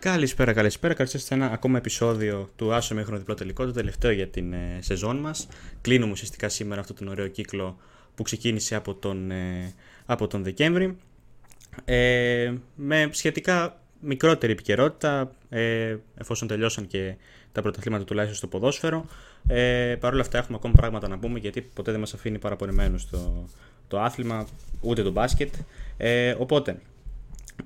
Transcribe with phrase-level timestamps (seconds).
[0.00, 0.94] Καλησπέρα, καλησπέρα.
[0.94, 4.78] Καλώς σε ένα ακόμα επεισόδιο του Άσο μέχρι διπλό τελικό, το τελευταίο για την ε,
[4.80, 5.48] σεζόν μας.
[5.80, 7.78] Κλείνουμε ουσιαστικά σήμερα αυτόν τον ωραίο κύκλο
[8.14, 9.74] που ξεκίνησε από τον, ε,
[10.06, 10.96] από τον Δεκέμβρη.
[11.84, 17.14] Ε, με σχετικά μικρότερη επικαιρότητα, ε, εφόσον τελειώσαν και
[17.52, 19.06] τα πρωταθλήματα τουλάχιστον στο ποδόσφαιρο.
[19.46, 23.08] Ε, Παρ' όλα αυτά έχουμε ακόμα πράγματα να πούμε γιατί ποτέ δεν μας αφήνει παραπονεμένους
[23.08, 23.48] το,
[23.88, 24.46] το άθλημα,
[24.80, 25.54] ούτε το μπάσκετ.
[25.96, 26.80] Ε, οπότε,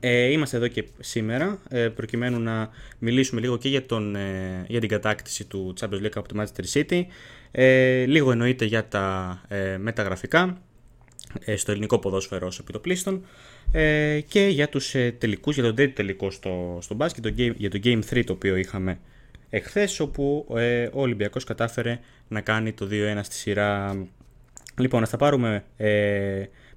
[0.00, 4.80] ε, είμαστε εδώ και σήμερα ε, προκειμένου να μιλήσουμε λίγο και για, τον, ε, για
[4.80, 7.02] την κατάκτηση του Champions League από το Manchester City
[7.50, 10.58] ε, λίγο εννοείται για τα ε, μεταγραφικά
[11.40, 13.24] ε, στο ελληνικό ποδόσφαιρο ως επιτοπλίστων
[13.72, 17.26] ε, και για τους ε, τελικούς, για τον τέτοιο τελικό στο, στο μπάσκετ,
[17.56, 18.98] για το Game 3 το οποίο είχαμε
[19.50, 20.46] εχθές όπου
[20.92, 23.96] ο Ολυμπιακός κατάφερε να κάνει το 2-1 στη σειρά.
[24.78, 25.64] Λοιπόν, να τα πάρουμε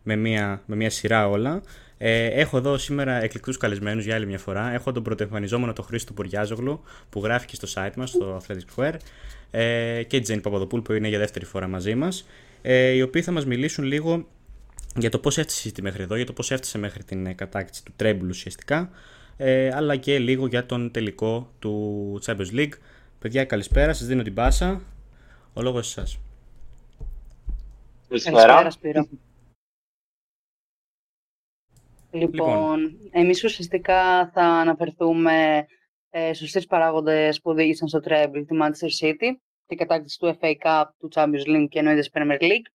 [0.04, 1.62] με, μια, με μια σειρά όλα.
[1.98, 4.74] Ε, έχω εδώ σήμερα εκλεκτούς καλεσμένους για άλλη μια φορά.
[4.74, 8.96] Έχω τον πρωτοεμφανιζόμενο τον Χρήστο Ποριάζογλου που γράφει και στο site μας, στο Athletic Square,
[9.52, 12.28] ε, και η Τζέννη Παπαδοπούλου που είναι για δεύτερη φορά μαζί μας,
[12.62, 14.28] ε, οι οποίοι θα μας μιλήσουν λίγο
[14.96, 17.84] για το πώς έφτασε η μέχρι εδώ, για το πώς έφτασε μέχρι την ε, κατάκτηση
[17.84, 18.90] του τρέμπλου ουσιαστικά,
[19.38, 22.74] ε, αλλά και λίγο για τον τελικό του Champions League.
[23.20, 24.82] Παιδιά, καλησπέρα, σας δίνω την πάσα.
[25.54, 26.20] Ο λόγος σας.
[28.08, 29.08] Καλησπέρα.
[32.20, 35.66] Λοιπόν, λοιπόν, εμείς ουσιαστικά θα αναφερθούμε
[36.10, 40.54] ε, στους τρεις παράγοντες που οδήγησαν στο treble του Manchester City, την κατάκτηση του FA
[40.64, 42.68] Cup, του Champions League και εννοείται Premier League.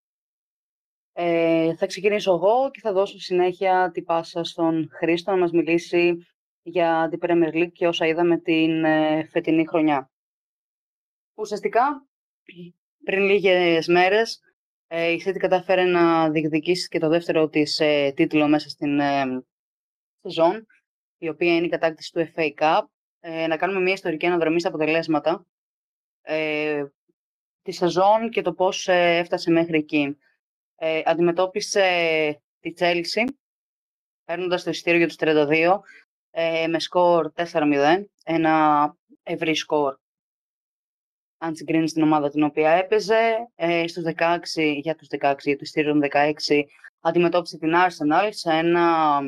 [1.12, 6.16] Ε, θα ξεκινήσω εγώ και θα δώσω συνέχεια την πάσα στον Χρήστο να μας μιλήσει
[6.62, 10.10] για την Premier League και όσα είδαμε την ε, φετινή χρονιά.
[11.34, 12.06] Ουσιαστικά,
[13.04, 14.51] πριν λίγες μέρες, ε,
[14.94, 19.44] η City κατάφερε να διεκδικήσει και το δεύτερο της ε, τίτλο μέσα στην ε,
[20.22, 20.66] σεζόν,
[21.18, 22.82] η οποία είναι η κατάκτηση του FA Cup.
[23.20, 25.46] Ε, να κάνουμε μια ιστορική αναδρομή στα αποτελέσματα
[26.22, 26.84] ε,
[27.62, 30.18] τη σεζόν και το πώς ε, έφτασε μέχρι εκεί.
[30.76, 33.24] Ε, αντιμετώπισε τη Chelsea,
[34.24, 35.80] παίρνοντας το εισιτήριο για τους 32,
[36.30, 39.96] ε, με σκορ 4-0, ένα ευρύ σκορ
[41.42, 43.48] αν συγκρίνεις την ομάδα την οποία έπαιζε.
[43.54, 46.62] Ε, στους 16, για τους 16, για το ειστήριο 16,
[47.00, 49.18] αντιμετώπισε την Arsenal σε ένα...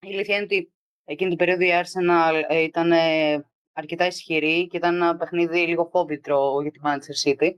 [0.00, 0.72] Η αλήθεια είναι ότι
[1.04, 5.88] εκείνη την περίοδο η Arsenal ε, ήταν ε, αρκετά ισχυρή και ήταν ένα παιχνίδι λίγο
[5.92, 7.50] φόβητρο για τη Manchester City.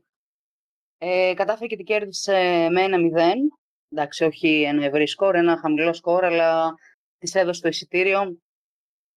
[0.99, 3.35] Ε, κατάφερε και την κέρδισε με ένα 0.
[3.89, 6.75] Εντάξει, όχι ένα ευρύ σκορ, ένα χαμηλό σκορ, αλλά
[7.19, 8.39] της έδωσε το εισιτήριο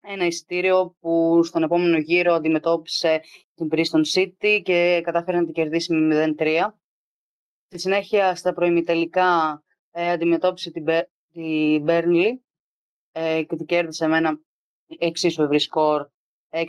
[0.10, 3.22] ένα εισιτήριο που στον επόμενο γύρο αντιμετώπισε
[3.58, 6.68] την Bristol City και κατάφερε να την κερδίσει με 0-3.
[7.68, 10.86] Στη συνέχεια, στα προημιτελικά, ε, αντιμετώπισε την,
[11.32, 12.32] την Burnley
[13.12, 14.40] ε, και την κέρδισε με ένα
[14.98, 16.10] εξίσου ευρύ σκορ
[16.50, 16.66] 6-0.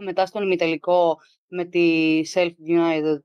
[0.00, 3.18] Μετά στον ημιτελικό με τη Self United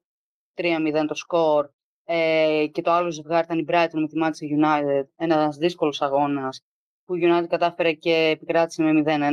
[0.55, 1.69] 3-0 το σκορ
[2.03, 6.63] ε, και το άλλο ζευγάρι ήταν η Brighton με τη Manchester United, ένας δύσκολος αγώνας
[7.05, 9.31] που η United κατάφερε και επικράτησε με 0-1.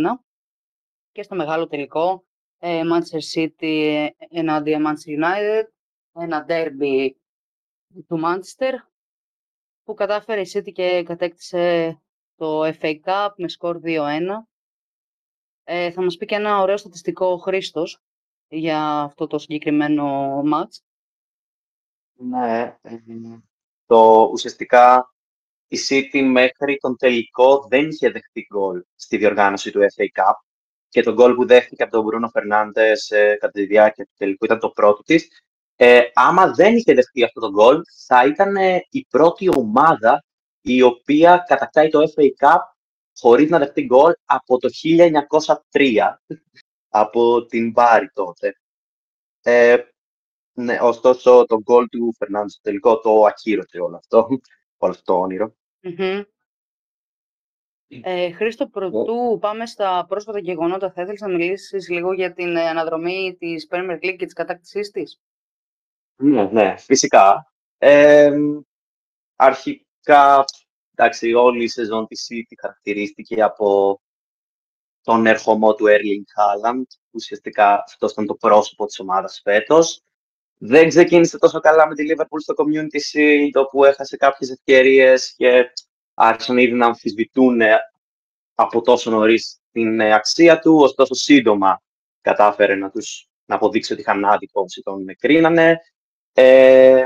[1.13, 2.26] Και στο μεγάλο τελικό, ε,
[2.61, 5.65] Manchester City ενάντια Manchester United,
[6.13, 7.11] ένα derby
[8.07, 8.73] του Manchester,
[9.85, 11.97] που κατάφερε η City και κατέκτησε
[12.37, 14.21] το FA Cup με σκορ 2-1.
[15.65, 18.03] Ε, θα μας πει και ένα ωραίο στατιστικό ο Χρήστος
[18.49, 20.81] για αυτό το συγκεκριμένο match.
[22.13, 22.99] Ναι, ε,
[23.87, 25.15] το ουσιαστικά
[25.67, 30.35] η City μέχρι τον τελικό δεν είχε δεχτεί γκολ στη διοργάνωση του FA Cup
[30.89, 34.45] και το γκολ που δέχτηκε από τον Μπρούνο Φερνάντες ε, κατά τη διάρκεια του τελικού
[34.45, 35.29] ήταν το πρώτο της.
[35.77, 40.25] Ε, άμα δεν είχε δεχτεί αυτό το γκολ, θα ήταν ε, η πρώτη ομάδα
[40.61, 42.61] η οποία κατακτάει το FA Cup
[43.19, 44.69] χωρίς να δεχτεί γκολ από το
[45.73, 46.17] 1903,
[46.89, 48.55] από την Μπάρι τότε.
[49.43, 49.77] Ε,
[50.53, 54.29] ναι, ωστόσο, το γκολ του Φερνάντες στο τελικό το ακύρωσε όλο αυτό
[54.77, 55.55] όλο αυτό το όνειρο.
[57.89, 62.69] Ε, Χρήστο, πρωτού πάμε στα πρόσφατα γεγονότα, θα ήθελες να μιλήσεις λίγο για την ε,
[62.69, 65.21] αναδρομή της Premier League και της κατάκτησής της;
[66.17, 67.53] Ναι, ναι, φυσικά.
[67.79, 68.37] Ε,
[69.37, 70.45] αρχικά,
[70.95, 74.01] εντάξει, όλη η σεζόν της City χαρακτηρίστηκε από
[75.03, 80.01] τον ερχομό του Erling Haaland, ουσιαστικά αυτός ήταν το πρόσωπο της ομάδας φέτος.
[80.59, 85.73] Δεν ξεκίνησε τόσο καλά με τη Liverpool στο Community Shield, όπου έχασε κάποιες ευκαιρίες και
[86.17, 87.61] άρχισαν ήδη να αμφισβητούν
[88.55, 91.83] από τόσο νωρίς την αξία του, ωστόσο σύντομα
[92.21, 95.79] κατάφερε να τους να αποδείξει ότι είχαν άδικο όσοι τον κρίνανε.
[96.33, 97.05] Ε,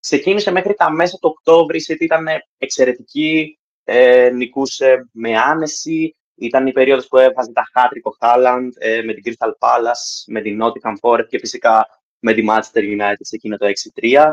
[0.00, 2.26] ξεκίνησε μέχρι τα μέσα του Οκτώβρη, γιατί ήταν
[2.58, 9.14] εξαιρετική, ε, νικούσε με άνεση, Ήταν η περίοδος που έβαζε τα χάτρικο Χάλαντ ε, με
[9.14, 11.86] την Crystal Palace, με την Nottingham Forest και φυσικά
[12.18, 13.66] με τη Manchester United σε εκείνο το
[14.00, 14.32] 6-3.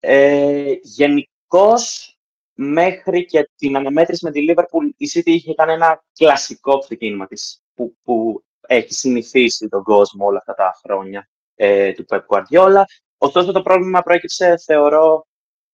[0.00, 2.15] Ε, Γενικώς,
[2.58, 7.62] μέχρι και την αναμέτρηση με τη Liverpool, η City είχε κάνει ένα κλασικό ξεκίνημα της,
[7.74, 12.82] που, που έχει συνηθίσει τον κόσμο όλα αυτά τα χρόνια ε, του Pep Guardiola.
[13.18, 15.26] Ωστόσο, το πρόβλημα προέκυψε, θεωρώ,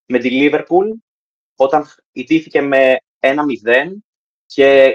[0.06, 0.88] με τη Liverpool,
[1.56, 3.28] όταν ιτήθηκε με 1-0
[4.46, 4.86] και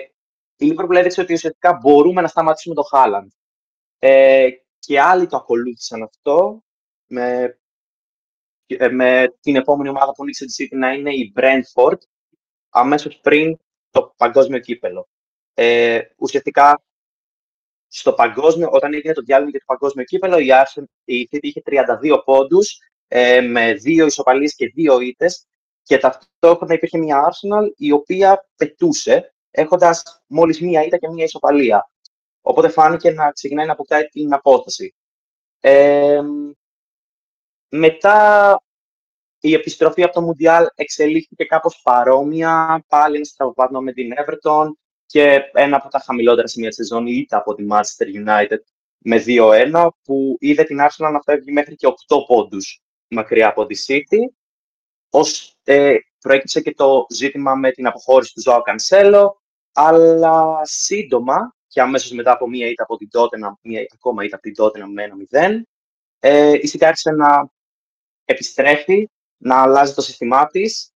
[0.57, 3.27] η Liverpool έδειξε ότι ουσιαστικά μπορούμε να σταματήσουμε το Haaland.
[3.99, 4.49] Ε,
[4.79, 6.63] και άλλοι το ακολούθησαν αυτό
[7.07, 7.59] με, ε,
[8.91, 11.97] με την επόμενη ομάδα που νίξε τη City να είναι η Brentford
[12.69, 13.57] αμέσως πριν
[13.91, 15.07] το παγκόσμιο κύπελο.
[15.53, 16.81] Ε, ουσιαστικά
[17.87, 21.61] στο παγκόσμιο, όταν έγινε το διάλειμμα για το παγκόσμιο κύπελο, η, Arsenal, η City είχε
[21.65, 25.45] 32 πόντους ε, με δύο ισοπαλίες και δύο ήττες
[25.83, 31.89] και ταυτόχρονα υπήρχε μια Arsenal η οποία πετούσε έχοντας μόλις μία ήττα και μία ισοπαλία.
[32.41, 34.95] Οπότε φάνηκε να ξεκινάει να αποκτάει την απόσταση.
[35.59, 36.21] Ε,
[37.69, 38.61] μετά
[39.39, 44.67] η επιστροφή από το Μουντιάλ εξελίχθηκε κάπως παρόμοια, πάλι ένα στραβοπάτημα με την Everton
[45.05, 48.57] και ένα από τα χαμηλότερα σημεία της σεζόν ήττα από τη Manchester United
[48.97, 53.83] με 2-1, που είδε την Arsenal να φεύγει μέχρι και 8 πόντους μακριά από τη
[53.87, 54.17] City.
[55.09, 59.41] Ως, ε, προέκυψε και το ζήτημα με την αποχώρηση του Ζωάου Κανσέλο,
[59.73, 64.43] αλλά σύντομα και αμέσως μετά από μία ήττα από την Tottenham, μία ακόμα ήττα από
[64.43, 65.67] την Tottenham με ένα 0,
[66.19, 67.49] ε, η City άρχισε να
[68.27, 70.93] επιστρέφει, να αλλάζει το σύστημά της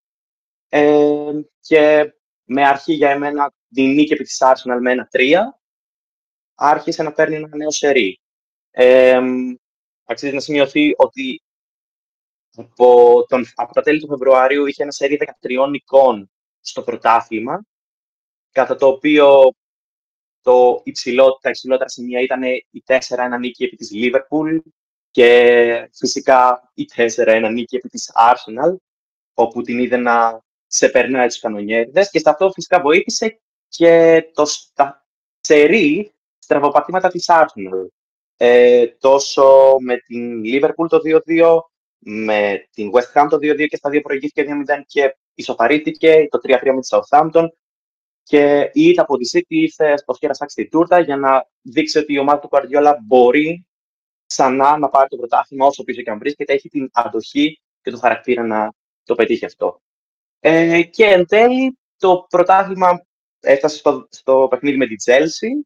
[0.70, 2.14] ε, και
[2.44, 5.36] με αρχή για εμένα την νίκη επί της Arsenal με ένα 3,
[6.56, 8.20] άρχισε να παίρνει ένα νέο σερί.
[8.72, 9.20] Ε,
[10.06, 11.42] αξίζει να σημειωθεί ότι
[12.56, 17.66] από, τον, από τα τέλη του Φεβρουαρίου είχε ένα σερί 13 νικών στο πρωτάθλημα,
[18.52, 19.54] κατά το οποίο
[20.42, 22.98] το υψηλό, τα υψηλότερα σημεία ήταν η 4-1
[23.40, 24.60] νίκη επί της Liverpool
[25.12, 28.76] και φυσικά η 4-1 νίκη επί της Arsenal,
[29.34, 34.46] όπου την είδε να σε περνάει τους κανονιέριδες και σε αυτό φυσικά βοήθησε και το
[34.46, 35.06] στα,
[35.40, 37.88] σερί στραβοπατήματα της Arsenal.
[38.38, 41.60] Ε, τόσο με την Liverpool το 2-2,
[41.98, 46.60] με την West Ham το 2-2 και στα δύο προηγήθηκε 2-0 και ισοπαρήθηκε το 3-3
[46.64, 47.48] με τη Southampton
[48.24, 52.14] και η ήττα από τη City ήρθε στο χέρα τη τούρτα για να δείξει ότι
[52.14, 53.66] η ομάδα του Guardiola μπορεί
[54.32, 57.98] ξανά να πάρει το πρωτάθλημα όσο πίσω και αν βρίσκεται, έχει την αντοχή και το
[57.98, 58.74] χαρακτήρα να
[59.04, 59.82] το πετύχει αυτό.
[60.40, 63.06] Ε, και εν τέλει, το πρωτάθλημα
[63.40, 65.66] έφτασε στο, στο παιχνίδι με τη Chelsea,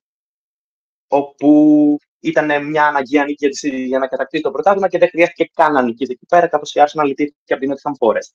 [1.08, 3.50] όπου ήταν μια αναγκαία νίκη
[3.86, 6.84] για να κατακτήσει το πρωτάθλημα και δεν χρειάστηκε καν να νικήσει εκεί πέρα, καθώ η
[6.86, 8.34] Arsenal λυτήθηκε από την Nottingham Forest.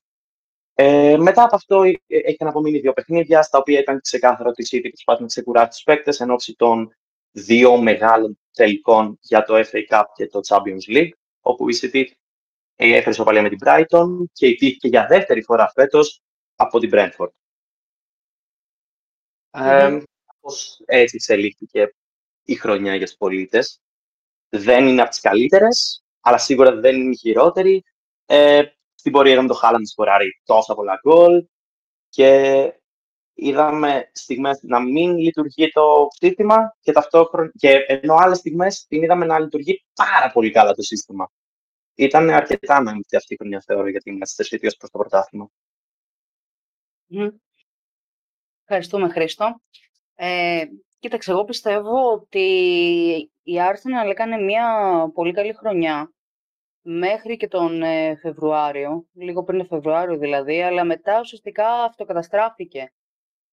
[0.74, 4.66] Ε, μετά από αυτό ε, έχει απομείνει δύο παιχνίδια, στα οποία ήταν ξεκάθαρο ότι η
[4.70, 6.94] City προσπάθησε να ξεκουράσει τους παίκτες εν ώψη των
[7.30, 11.10] δύο μεγάλων τελικών για το FA Cup και το Champions League,
[11.40, 12.04] όπου η City
[12.76, 16.22] έφερε σοπαλία με την Brighton και ιτήθηκε για δεύτερη φορά φέτος
[16.56, 17.28] από την Brentford.
[19.50, 20.02] Mm-hmm.
[20.84, 21.94] Ε, έτσι εξελίχθηκε
[22.44, 23.80] η χρονιά για τους πολίτες.
[24.48, 27.82] Δεν είναι από τις καλύτερες, αλλά σίγουρα δεν είναι η χειρότερη.
[28.26, 28.62] Ε,
[28.94, 31.46] στην πορεία είδαμε το Χάλαντ σκοράρει τόσα πολλά γκολ
[32.08, 32.72] και
[33.40, 39.24] είδαμε στιγμές να μην λειτουργεί το σύστημα και ταυτόχρονα και ενώ άλλες στιγμές την είδαμε
[39.24, 41.30] να λειτουργεί πάρα πολύ καλά το σύστημα.
[41.94, 45.50] Ήταν αρκετά ανάμεικτη αυτή η χρονιά, θεωρώ, για την Manchester City ως προς το πρωτάθλημα.
[47.14, 47.30] Mm.
[48.64, 49.60] Ευχαριστούμε, Χρήστο.
[50.14, 50.64] Ε,
[50.98, 52.40] κοίταξε, εγώ πιστεύω ότι
[53.42, 54.64] η Arsenal έκανε μια
[55.14, 56.12] πολύ καλή χρονιά
[56.82, 62.92] μέχρι και τον ε, Φεβρουάριο, λίγο πριν τον Φεβρουάριο δηλαδή, αλλά μετά ουσιαστικά αυτοκαταστράφηκε.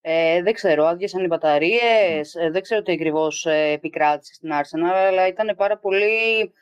[0.00, 4.94] Ε, δεν ξέρω, άδειασαν οι μπαταρίες, ε, δεν ξέρω τι ακριβώς ε, επικράτησε στην Arsenal,
[4.94, 6.52] αλλά ήταν πάρα πολύ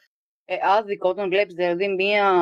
[0.44, 2.32] ε, άδικο όταν βλέπεις δηλαδή μία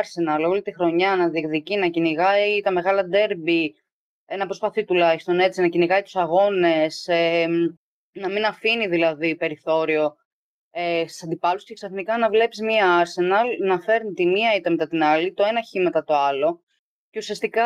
[0.00, 3.74] Arsenal όλη τη χρονιά να διεκδικεί, να κυνηγάει τα μεγάλα ντέρμπι,
[4.36, 7.08] να προσπαθεί τουλάχιστον έτσι, να κυνηγάει τους αγώνες,
[8.12, 10.16] να μην αφήνει δηλαδή περιθώριο
[10.70, 14.86] ε, στι αντιπάλους και ξαφνικά να βλέπεις μία Arsenal να φέρνει τη μία είτε μετά
[14.86, 16.62] την άλλη, το ένα χ μετά το άλλο.
[17.10, 17.64] Και ουσιαστικά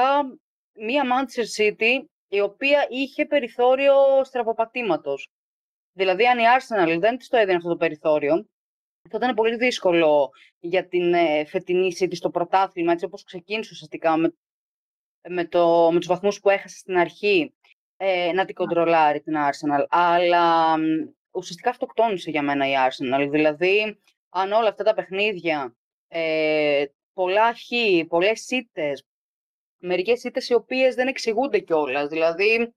[0.73, 5.29] μία Manchester City η οποία είχε περιθώριο στραβοπατήματος.
[5.93, 8.47] Δηλαδή, αν η Arsenal δεν της το έδινε αυτό το περιθώριο,
[9.11, 14.17] θα ήταν πολύ δύσκολο για την ε, φετινή City στο πρωτάθλημα, έτσι όπως ξεκίνησε ουσιαστικά
[14.17, 14.35] με,
[15.29, 17.55] με, το, με τους βαθμούς που έχασε στην αρχή,
[17.97, 19.85] ε, να την κοντρολάρει την Arsenal.
[19.89, 20.77] Αλλά
[21.31, 23.29] ουσιαστικά αυτοκτόνησε για μένα η Arsenal.
[23.31, 23.99] Δηλαδή,
[24.29, 25.77] αν όλα αυτά τα παιχνίδια,
[26.09, 27.69] ε, πολλά χ,
[28.09, 29.07] πολλές σίτες,
[29.83, 32.09] μερικές σίτες οι οποίες δεν εξηγούνται κιόλας.
[32.09, 32.75] Δηλαδή,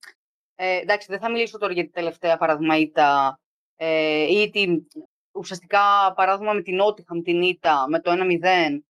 [0.57, 3.39] Ε, εντάξει, δεν θα μιλήσω τώρα για την τελευταία παράδειγμα ήττα
[3.75, 4.87] ε, ή την,
[5.31, 8.83] ουσιαστικά παράδειγμα με την Νότιχαμ, την ήττα, με το 1-0,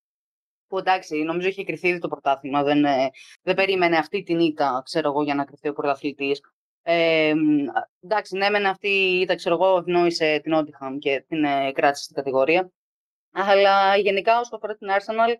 [0.67, 3.09] που εντάξει, νομίζω είχε κρυθεί ήδη το πρωτάθλημα, δεν, ε,
[3.41, 6.41] δεν περίμενε αυτή την ήττα, ξέρω εγώ, για να κρυθεί ο πρωταθλητής.
[6.81, 7.33] Ε,
[7.99, 12.03] εντάξει, ναι, μεν αυτή η ήττα, ξέρω εγώ, ευνόησε την Νότιχαμ και την ε, κράτησε
[12.03, 12.71] στην κατηγορία.
[13.31, 15.33] Αλλά γενικά, όσο αφορά την Arsenal,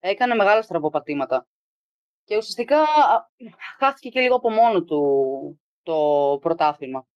[0.00, 1.46] έκανε μεγάλα στραβοπατήματα.
[2.24, 2.86] Και ουσιαστικά
[3.78, 7.06] χάθηκε και λίγο από μόνο του το πρωτάθλημα.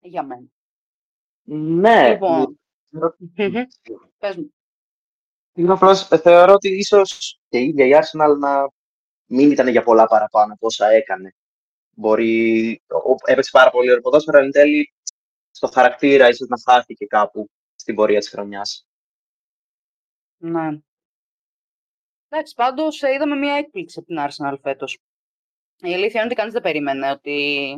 [0.00, 0.46] Για μένα.
[1.42, 2.08] Ναι.
[2.08, 2.60] Λοιπόν.
[4.18, 4.52] Πες μου.
[6.10, 8.68] Ε, θεωρώ ότι ίσως και η ίδια η Arsenal να
[9.26, 11.34] μην ήταν για πολλά παραπάνω από όσα έκανε.
[11.90, 12.82] Μπορεί,
[13.24, 14.92] έπαιξε πάρα πολύ ωραίο ποδόσφαιρο, αλλά εν τέλει
[15.50, 18.86] στο χαρακτήρα ίσως να χάθηκε κάπου στην πορεία της χρονιάς.
[20.36, 20.78] Ναι.
[22.32, 24.98] Εντάξει, πάντως ε, είδαμε μια έκπληξη από την Arsenal φέτος.
[25.76, 27.72] Η αλήθεια είναι ότι κανείς δεν περίμενε ότι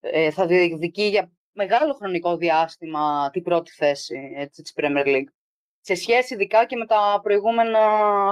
[0.00, 5.28] ε, θα διεκδικεί για μεγάλο χρονικό διάστημα την πρώτη θέση έτσι, της Premier League.
[5.80, 7.80] Σε σχέση ειδικά και με τα προηγούμενα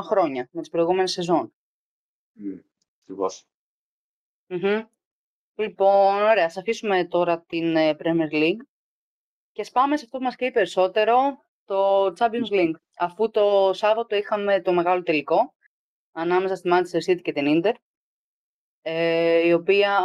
[0.02, 1.54] χρόνια, με τις προηγούμενες σεζόν.
[2.40, 2.60] Mm,
[5.54, 8.60] Λοιπόν, ωραία, ας αφήσουμε τώρα την ε, Premier League
[9.52, 12.74] και σπάμε σε αυτό που μας καίει περισσότερο, το Champions League.
[12.98, 15.54] Αφού το Σάββατο είχαμε το μεγάλο τελικό
[16.12, 17.72] ανάμεσα στη Manchester City και την Inter,
[18.82, 19.98] ε, η οποία,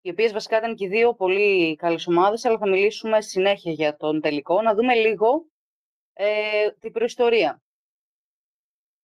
[0.00, 4.20] οι οποίες βασικά ήταν και δύο πολύ καλές ομάδες, αλλά θα μιλήσουμε συνέχεια για τον
[4.20, 4.62] τελικό.
[4.62, 5.46] Να δούμε λίγο
[6.12, 7.62] ε, την προϊστορία.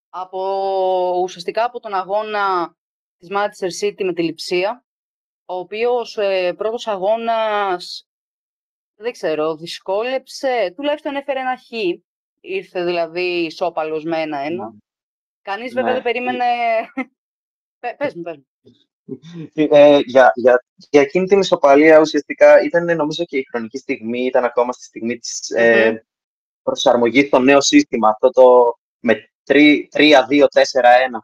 [0.09, 2.77] Από, ουσιαστικά από τον αγώνα
[3.19, 4.85] της Manchester City με τη Λιψία,
[5.45, 8.09] ο οποίος ε, πρώτος αγώνας
[8.97, 11.71] δεν ξέρω, δυσκόλεψε, τουλάχιστον έφερε ένα χ.
[12.41, 14.73] Ήρθε δηλαδή ισόπαλος με ένα-ένα.
[14.73, 14.77] Mm.
[15.43, 15.95] Κανείς βέβαια ναι.
[15.95, 16.45] δεν περίμενε...
[17.99, 18.47] πες μου, πες μου.
[19.55, 24.45] Ε, για, για, για εκείνη την ισοπαλία ουσιαστικά ήταν νομίζω και η χρονική στιγμή, ήταν
[24.45, 25.61] ακόμα στη στιγμή της mm-hmm.
[25.61, 25.95] ε,
[26.63, 29.57] προσαρμογής στο νέο σύστημα, αυτό το με 3-2-4-1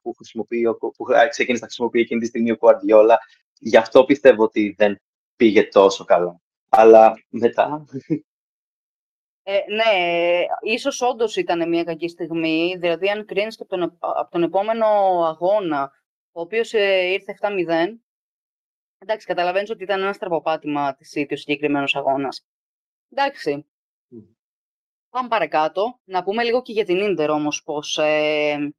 [0.03, 0.15] που,
[0.79, 3.19] που ξεκίνησε να χρησιμοποιεί εκείνη τη στιγμή ο Κουαρδιόλα.
[3.59, 5.01] Γι' αυτό πιστεύω ότι δεν
[5.37, 7.85] πήγε τόσο καλά αλλά μετά...
[9.43, 14.31] Ε, ναι, ίσως όντως ήταν μια κακή στιγμή, δηλαδή αν κρίνεις και από τον, από
[14.31, 14.87] τον επόμενο
[15.25, 15.93] αγώνα,
[16.33, 17.99] ο οποίος ε, ήρθε 7-0,
[18.99, 22.47] εντάξει, καταλαβαίνεις ότι ήταν ένας στραβοπάτημα της City ο συγκεκριμένος αγώνας.
[23.11, 23.67] Εντάξει,
[24.15, 24.35] mm.
[25.11, 26.01] πάμε παρακάτω.
[26.05, 28.73] Να πούμε λίγο και για την Ίντερ όμως πώς, ε,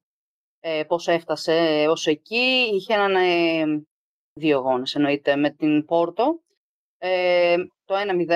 [0.60, 2.70] ε, πώς έφτασε ως εκεί.
[2.74, 3.86] Είχε έναν ε,
[4.34, 6.42] δύο αγώνες εννοείται με την Πόρτο
[7.04, 7.56] ε,
[7.86, 8.28] το 1-0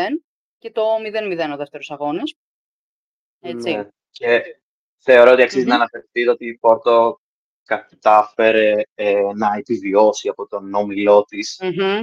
[0.58, 2.34] και το 0-0 ο δεύτερος αγώνας.
[3.40, 3.72] Έτσι.
[3.72, 3.90] Ναι.
[4.10, 4.42] Και
[4.98, 5.70] θεωρώ ότι αξίζει mm-hmm.
[5.70, 7.20] να αναφερθεί ότι η Πόρτο
[7.64, 11.60] κατάφερε ε, να επιβιώσει από τον όμιλό της.
[11.64, 12.02] Mm-hmm.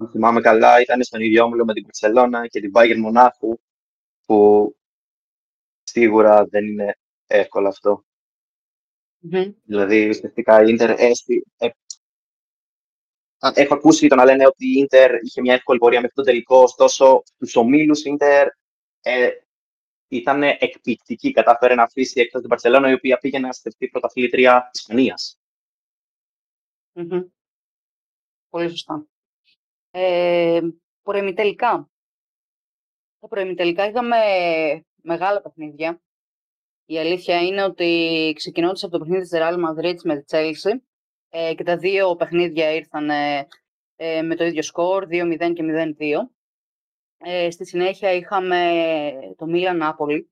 [0.00, 3.58] Αν θυμάμαι καλά, ήταν στον ίδιο όμιλο με την Παρσελώνα και την Bayern Μονάχου,
[4.26, 4.76] που
[5.82, 8.04] σίγουρα δεν είναι εύκολο αυτό.
[9.32, 9.54] Mm-hmm.
[9.62, 10.90] Δηλαδή, ουσιαστικά η Ίντερ
[13.38, 16.62] έχω ακούσει το να λένε ότι η Ίντερ είχε μια εύκολη πορεία μέχρι τον τελικό,
[16.62, 18.48] ωστόσο στου ομίλους η Ίντερ
[19.00, 19.30] ε,
[20.08, 21.32] ήταν εκπληκτική.
[21.32, 25.38] Κατάφερε να αφήσει εκτός την Παρσελόνα, η οποία πήγε να στεφτεί πρωταθλήτρια Ισπανίας.
[26.94, 27.26] Mm-hmm.
[28.48, 29.06] Πολύ σωστά.
[29.90, 30.60] Ε,
[31.02, 31.90] προημιτελικά.
[33.18, 34.16] Τα προημιτελικά είχαμε
[35.02, 36.00] μεγάλα παιχνίδια.
[36.84, 40.78] Η αλήθεια είναι ότι ξεκινώντας από το παιχνίδι της Real Madrid με τη Chelsea,
[41.28, 46.38] ε, και τα δύο παιχνίδια ήρθαν ε, με το ίδιο σκορ, 2-0 και 0-2.
[47.18, 50.30] Ε, στη συνέχεια είχαμε το Μίλαν Νάπολη,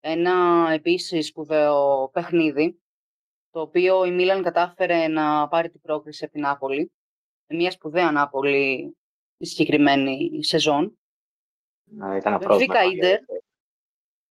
[0.00, 2.80] ένα επίσης σπουδαίο παιχνίδι,
[3.50, 6.92] το οποίο η Μίλαν κατάφερε να πάρει την πρόκριση από την Νάπολη,
[7.46, 8.96] μια σπουδαία Νάπολη
[9.36, 10.98] τη συγκεκριμένη σεζόν.
[11.84, 12.80] Να, ήταν Βίκα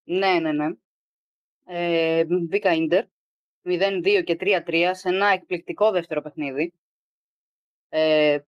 [0.04, 0.68] Ναι, ναι, ναι.
[1.66, 3.06] Ε, Βίκα Ίντερ,
[3.64, 6.74] 0-2 και 3-3 σε ένα εκπληκτικό δεύτερο παιχνίδι.
[7.90, 8.40] Ε,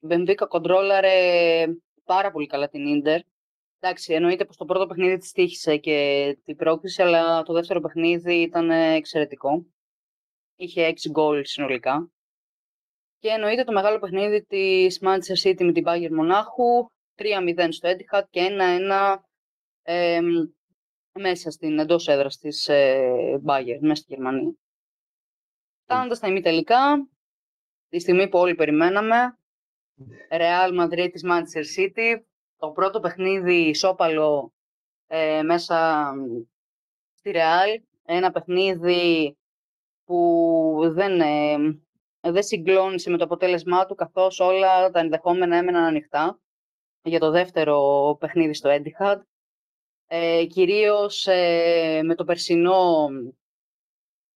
[0.00, 1.66] Μπενβίκα κοντρόλαρε
[2.04, 3.20] πάρα πολύ καλά την Ίντερ.
[3.80, 8.34] Εντάξει, εννοείται πως το πρώτο παιχνίδι της τύχησε και την πρόκληση, αλλά το δεύτερο παιχνίδι
[8.34, 9.66] ήταν εξαιρετικό.
[10.56, 12.10] Είχε 6 γκολ συνολικά.
[13.18, 18.22] Και εννοείται το μεγάλο παιχνίδι της Manchester City με την Bayern Μονάχου, 3-0 στο Etihad
[18.30, 19.16] και 1-1
[19.82, 20.20] ε,
[21.20, 24.52] μέσα στην εντός έδρας της ε, Bayern, μέσα στη Γερμανία.
[25.82, 27.08] Φτάνοντας στα ημιτελικά,
[27.88, 29.38] τη στιγμή που όλοι περιμέναμε,
[30.30, 32.20] Real Madrid της Manchester City,
[32.56, 34.52] το πρώτο παιχνίδι ισόπαλο
[35.06, 36.10] ε, μέσα
[37.14, 39.36] στη Real, ένα παιχνίδι
[40.04, 41.56] που δεν, ε,
[42.20, 46.40] δεν συγκλώνησε με το αποτέλεσμά του, καθώς όλα τα ενδεχόμενα έμεναν ανοιχτά
[47.02, 49.20] για το δεύτερο παιχνίδι στο Etihad.
[50.12, 53.08] Ε, κυρίως ε, με το περσινό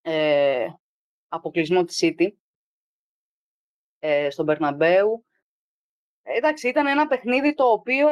[0.02, 0.66] ε,
[1.28, 2.28] αποκλεισμό της City
[3.98, 5.24] ε, στον Περναμπέου.
[6.22, 8.08] Εντάξει, ήταν ένα παιχνίδι το οποίο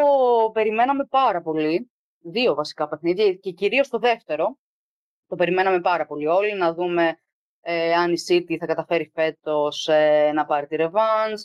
[0.52, 1.90] περιμέναμε πάρα πολύ.
[2.18, 4.58] Δύο βασικά παιχνίδια και κυρίως το δεύτερο.
[5.26, 7.16] Το περιμέναμε πάρα πολύ όλοι, να δούμε
[7.60, 11.42] ε, αν η City θα καταφέρει φέτος ε, να πάρει τη revanche,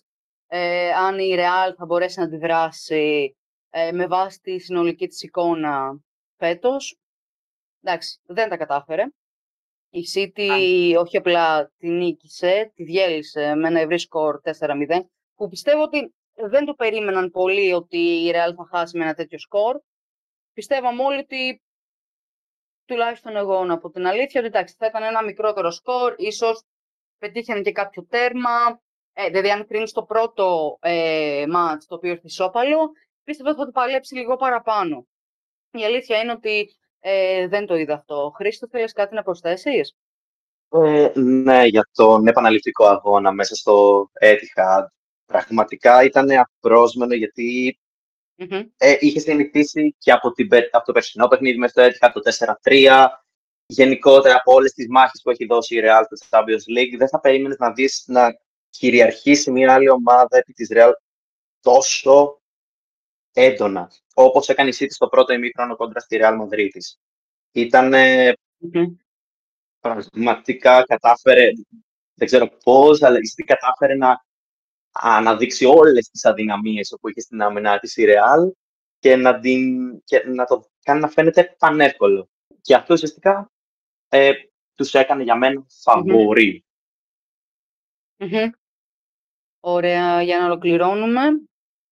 [0.47, 3.35] ε, αν η Real θα μπορέσει να αντιδράσει
[3.69, 6.05] ε, με βάση τη συνολική της εικόνα
[6.37, 6.97] φέτος.
[7.81, 9.03] Εντάξει, δεν τα κατάφερε.
[9.89, 15.01] Η City όχι απλά τη νίκησε, τη διέλυσε με ένα ευρύ σκορ 4-0,
[15.35, 19.39] που πιστεύω ότι δεν το περίμεναν πολύ ότι η Real θα χάσει με ένα τέτοιο
[19.39, 19.79] σκορ.
[20.53, 21.61] Πιστεύαμε όλοι ότι,
[22.85, 26.63] τουλάχιστον εγώ να πω την αλήθεια, ότι εντάξει, θα ήταν ένα μικρότερο σκορ, ίσως
[27.17, 28.81] πετύχαινε και κάποιο τέρμα,
[29.13, 32.91] ε, δηλαδή αν κρίνεις το πρώτο ε, μάτς, το οποίο ήρθε ισόπαλο,
[33.23, 35.07] πίστευα ότι θα το παλέψει λίγο παραπάνω.
[35.77, 38.31] Η αλήθεια είναι ότι ε, δεν το είδα αυτό.
[38.35, 39.95] Χρήστο, θέλεις κάτι να προσθέσεις;
[40.69, 44.85] Ε, ναι, για τον επαναληπτικό αγώνα μέσα στο Etihad.
[45.25, 47.79] Πραγματικά ήταν απρόσμενο γιατί
[48.77, 53.07] ε, είχες συνηθίσει και από, την, από το περσινό παιχνίδι μέσα στο Etihad το 4-3.
[53.65, 57.19] Γενικότερα από όλες τις μάχες που έχει δώσει η Real στο Champions League, δεν θα
[57.19, 58.37] περίμενες να δεις να
[58.69, 60.91] κυριαρχήσει μια άλλη ομάδα επί της Real
[61.61, 62.36] τόσο
[63.37, 66.69] έντονα, όπως έκανε η City στο πρώτο ημίχρονο κόντρα στη Real Madrid
[67.51, 67.93] Ήταν
[69.79, 71.49] πραγματικά κατάφερε,
[72.13, 74.25] δεν ξέρω πώς, αλλά η City κατάφερε να
[74.91, 78.51] αναδείξει όλες τις αδυναμίες που είχε στην άμυνα της η Real
[78.99, 82.29] και να, την, και να το κάνει να φαίνεται πανεύκολο.
[82.61, 83.51] Και αυτό ουσιαστικά
[84.09, 84.31] ε,
[84.75, 86.65] τους έκανε για μένα φαβορή.
[89.59, 91.21] Ωραία, για να ολοκληρώνουμε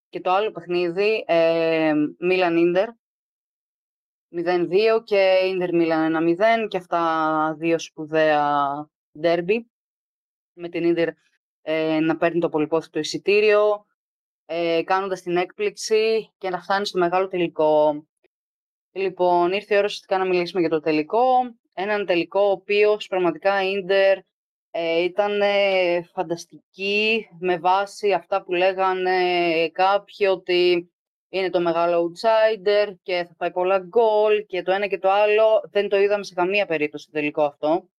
[0.10, 2.90] και το άλλο παιχνίδι, ε, Μίλαν Ίντερ,
[4.30, 8.90] 0-2 και Ίντερ Μίλαν 1-0 και αυτά δύο σπουδαία
[9.20, 9.70] ντέρμπι
[10.54, 11.10] με την Ίντερ
[11.62, 13.86] ε, να παίρνει το πολυπόθητο εισιτήριο,
[14.46, 18.06] ε, κάνοντας την έκπληξη και να φτάνει στο μεγάλο τελικό.
[18.92, 21.56] Λοιπόν, ήρθε η ώρα να μιλήσουμε για το τελικό.
[21.74, 24.20] Έναν τελικό ο οποίος πραγματικά Ίντερ
[24.78, 25.42] ε, ήταν
[26.14, 29.20] φανταστική με βάση αυτά που λέγανε
[29.70, 30.92] κάποιοι ότι
[31.30, 35.70] είναι το μεγάλο outsider και θα πάει πολλά γκολ και το ένα και το άλλο.
[35.72, 37.90] Δεν το είδαμε σε καμία περίπτωση το τελικό αυτό.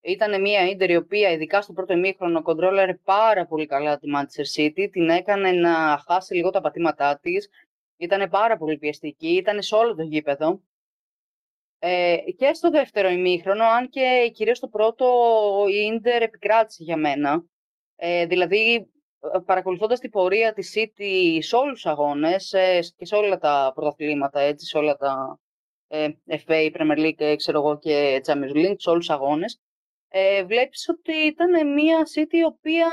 [0.00, 4.60] Ήταν μια ίντερ η οποία ειδικά στο πρώτο ημίχρονο κοντρόλαρε πάρα πολύ καλά τη Manchester
[4.60, 7.48] City, την έκανε να χάσει λίγο τα πατήματά της,
[7.96, 10.60] ήταν πάρα πολύ πιεστική, ήταν σε όλο το γήπεδο
[11.84, 15.06] ε, και στο δεύτερο ημίχρονο, αν και κυρίως στο πρώτο
[15.68, 17.44] η Ίντερ επικράτησε για μένα.
[17.96, 18.74] Ε, δηλαδή,
[19.34, 23.72] ε, παρακολουθώντας την πορεία της City σε όλους τους αγώνες ε, και σε όλα τα
[23.74, 25.40] πρωταθλήματα, έτσι, σε όλα τα
[25.86, 29.60] ε, FA, Premier League, ε, ξέρω εγώ, και Champions League, σε όλους τους αγώνες,
[30.08, 32.88] ε, βλέπεις ότι ήταν μια City η οποία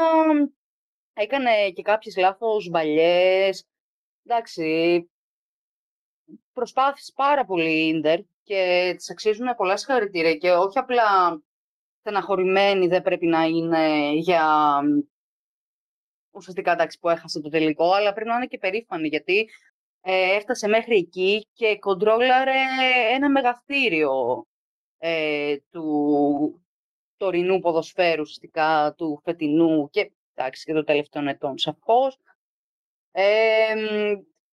[1.13, 3.67] έκανε και κάποιες λάθος μπαλιές.
[4.23, 5.09] Εντάξει,
[6.53, 11.41] προσπάθησε πάρα πολύ η Ίντερ και τη αξίζουν πολλά συγχαρητήρια και όχι απλά
[11.99, 14.81] στεναχωρημένοι δεν πρέπει να είναι για
[16.31, 19.49] ουσιαστικά εντάξει που έχασε το τελικό, αλλά πρέπει να είναι και περήφανοι γιατί
[20.01, 22.59] ε, έφτασε μέχρι εκεί και κοντρόλαρε
[23.13, 24.45] ένα μεγαθύριο
[24.97, 26.65] ε, του
[27.17, 32.17] τωρινού ποδοσφαίρου, ουσιαστικά του φετινού και, εντάξει, και των τελευταίων ετών σαφώς.
[33.11, 33.75] Ε,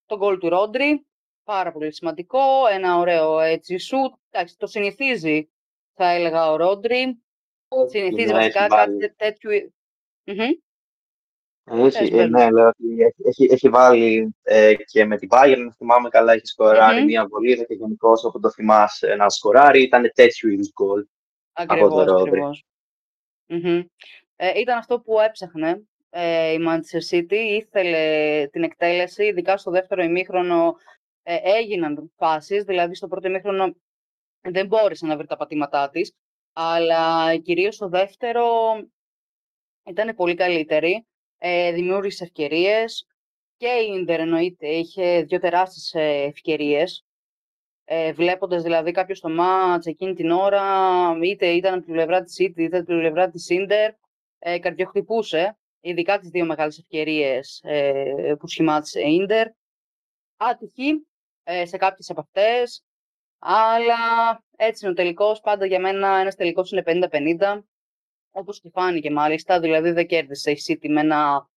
[0.07, 1.07] το γκολ του Ρόντρι,
[1.47, 4.15] πάρα πολύ σημαντικό, ένα ωραίο έτσι σουτ.
[4.31, 5.49] Εντάξει, το συνηθίζει,
[5.95, 7.21] θα έλεγα, ο Ρόντρι.
[7.89, 9.51] Συνηθίζει ναι, βασικά κάτι τέτοιου...
[11.69, 16.33] Έχει, ε, ναι, λέω ότι έχει, έχει βάλει ε, και με την Bayern, θυμάμαι καλά,
[16.33, 17.05] έχει σκοράρει mm-hmm.
[17.07, 21.07] μια βολίδα και γενικώ όπου το θυμάσαι να σκοράρει, ήταν τέτοιου είδους γκολ.
[21.53, 22.65] Ακριβώς, ακριβώς.
[23.49, 23.85] Mm-hmm.
[24.37, 30.03] Ε, ήταν αυτό που έψαχνε ε, η Manchester City, ήθελε την εκτέλεση, ειδικά στο δεύτερο
[30.03, 30.77] ημίχρονο
[31.29, 33.75] ε, έγιναν φάσεις, δηλαδή στο πρώτο ημίχρονο
[34.41, 36.13] δεν μπόρεσε να βρει τα πατήματά της,
[36.53, 38.45] αλλά κυρίως στο δεύτερο
[39.85, 41.07] ήταν πολύ καλύτερη,
[41.39, 43.07] ε, δημιούργησε ευκαιρίες
[43.57, 47.05] και η Ίντερ εννοείται είχε δύο τεράστιες ε, ευκαιρίες,
[47.85, 50.63] ε, βλέποντας δηλαδή κάποιος στο μάτς εκείνη την ώρα,
[51.23, 53.93] είτε ήταν από την πλευρά της Ίντερ, είτε από την πλευρά της Ίντερ,
[54.39, 59.49] ε, καρδιοχτυπούσε, ειδικά τις δύο μεγάλες ευκαιρίες ε, που σχημάτισε η Ίντερ.
[60.37, 61.16] Άτυχη, ε,
[61.65, 62.85] σε κάποιες από αυτές.
[63.39, 63.97] Αλλά
[64.57, 65.41] έτσι είναι ο τελικός.
[65.41, 67.63] Πάντα για μένα ένας τελικός είναι 50-50.
[68.31, 71.49] όπως και φάνηκε μάλιστα, δηλαδή δεν κέρδισε η City με ένα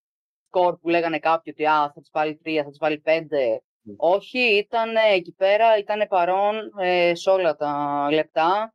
[0.47, 3.61] σκορ που λέγανε κάποιοι ότι α, θα τις βάλει τρία, θα τις βάλει πέντε.
[3.97, 8.73] Όχι, ήταν εκεί πέρα, ήταν παρόν ε, σε όλα τα λεπτά.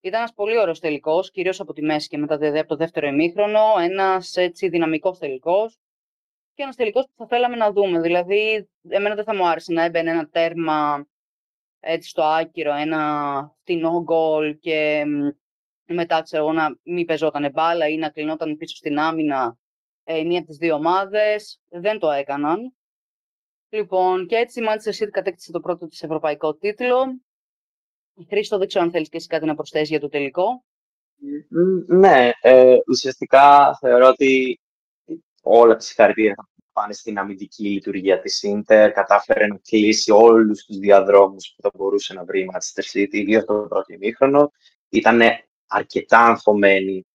[0.00, 3.74] Ήταν ένας πολύ ωραίος τελικός, κυρίως από τη μέση και μετά από το δεύτερο ημίχρονο.
[3.78, 5.78] Ένας έτσι δυναμικός τελικός
[6.56, 8.00] και ένας τελικός που θα θέλαμε να δούμε.
[8.00, 11.06] Δηλαδή, εμένα δεν θα μου άρεσε να έμπαινε ένα τέρμα
[11.80, 15.04] έτσι στο άκυρο, ένα φτηνό γκολ και
[15.86, 19.58] μετά ξέρω εγώ να μην πεζόταν μπάλα ή να κλεινόταν πίσω στην άμυνα
[20.04, 21.60] ε, μία από τις δύο ομάδες.
[21.68, 22.74] Δεν το έκαναν.
[23.68, 27.20] Λοιπόν, και έτσι η Manchester City κατέκτησε το πρώτο της ευρωπαϊκό τίτλο.
[28.28, 30.64] Χρήστο, δεν ξέρω αν θέλεις και εσύ κάτι να προσθέσεις για το τελικό.
[31.86, 34.60] Ναι, ε, ουσιαστικά θεωρώ ότι
[35.48, 38.92] όλα τα συγχαρητήρια θα πάνε στην αμυντική λειτουργία της Ίντερ.
[38.92, 43.44] Κατάφερε να κλείσει όλους τους διαδρόμους που θα μπορούσε να βρει η Manchester City, ιδίως
[43.44, 44.52] το πρώτο ημίχρονο.
[44.88, 45.20] Ήταν
[45.66, 47.06] αρκετά αγχωμένοι,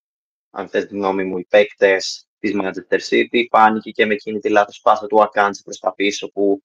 [0.49, 3.45] αν θες τη γνώμη μου, οι παίκτες της Manchester City.
[3.49, 6.63] Φάνηκε και με εκείνη τη λάθος πάσα του Ακάντζη προς τα πίσω που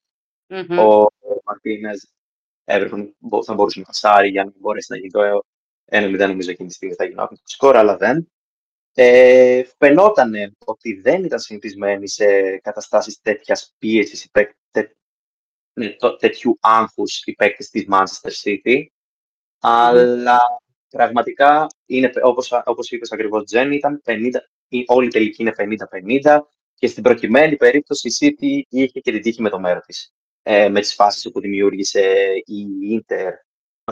[0.49, 0.79] mm-hmm.
[0.79, 1.07] ο
[1.45, 2.11] Μαρτίνες
[3.45, 5.21] θα μπορούσε να πασάρει για να μπορέσει να γίνει το
[5.91, 8.31] 1-0 νομίζω εκείνη τη στιγμή θα γίνει το σκορ, αλλά δεν.
[8.99, 14.29] Ε, φαινόταν ότι δεν ήταν συνηθισμένοι σε καταστάσεις τέτοιας πίεσης,
[14.71, 14.95] τέ,
[15.73, 18.85] ναι, τέτοιου άγχους οι παίκτες της Manchester City,
[19.61, 20.41] αλλά
[20.89, 24.31] πραγματικά, είναι, όπως, όπως είπες ακριβώς, Τζένι, ήταν 50,
[24.87, 25.53] όλη η τελική είναι
[26.23, 26.41] 50-50
[26.75, 30.13] και στην προκειμένη περίπτωση η City είχε και την τύχη με το μέρος της.
[30.43, 32.67] Ε, με τις φάσεις που δημιούργησε η
[32.99, 33.31] Inter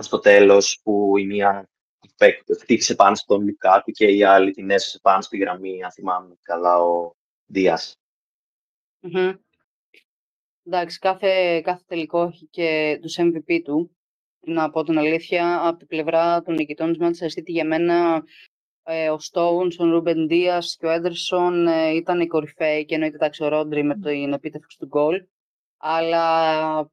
[0.00, 1.68] στο τέλος που η μία
[2.60, 6.78] χτύπησε πάνω στον Λουκάκου και η άλλη την έσωσε πάνω στη γραμμή, αν θυμάμαι καλά,
[6.78, 7.98] ο Δίας.
[9.00, 9.38] Mm-hmm.
[10.66, 13.96] Εντάξει, κάθε, κάθε τελικό έχει και τους MVP του.
[14.40, 18.24] Να πω την αλήθεια, από την πλευρά των νικητών της Manchester City για μένα
[18.82, 23.16] ε, ο Stones, ο Ρούμπεν Δίας και ο Έντερσον ε, ήταν οι κορυφαίοι και εννοείται
[23.16, 25.26] εντάξει ο Ρόντρι με την επίτευξη του γκολ.
[25.76, 26.90] Αλλά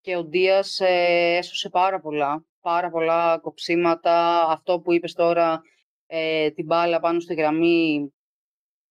[0.00, 4.46] και ο Δίας ε, έσωσε πάρα πολλά πάρα πολλά κοψίματα.
[4.48, 5.60] Αυτό που είπες τώρα,
[6.06, 8.12] ε, την μπάλα πάνω στη γραμμή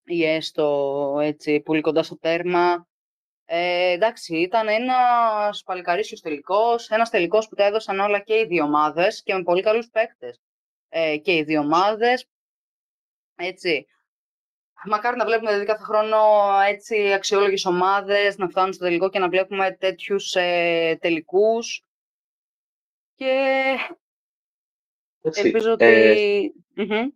[0.05, 2.87] ή έστω έτσι, πολύ κοντά στο τέρμα.
[3.45, 8.63] Ε, εντάξει, ήταν ένας παλικαρίσιος τελικός, ένας τελικός που τα έδωσαν όλα και οι δύο
[8.63, 10.39] ομάδες και με πολύ καλούς παίκτες.
[10.89, 12.27] Ε, και οι δύο ομάδες,
[13.35, 13.85] έτσι.
[14.85, 16.17] Μακάρι να βλέπουμε δηλαδή κάθε χρόνο
[16.67, 21.83] έτσι αξιόλογες ομάδες να φτάνουν στο τελικό και να βλέπουμε τέτοιους ε, τελικούς
[25.31, 25.85] και ελπίζω ότι...
[25.85, 27.07] Ε,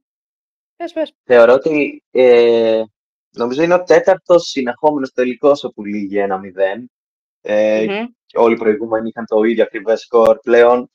[0.75, 1.13] πες, πες.
[1.23, 2.83] Θεωρώ ότι ε,
[3.29, 6.85] νομίζω είναι ο τέταρτος συνεχόμενος τελικός όπου λύγει ένα 0
[7.41, 8.05] Ε, mm-hmm.
[8.25, 10.39] και όλοι οι προηγούμενοι είχαν το ίδιο ακριβές σκορ.
[10.39, 10.89] Πλέον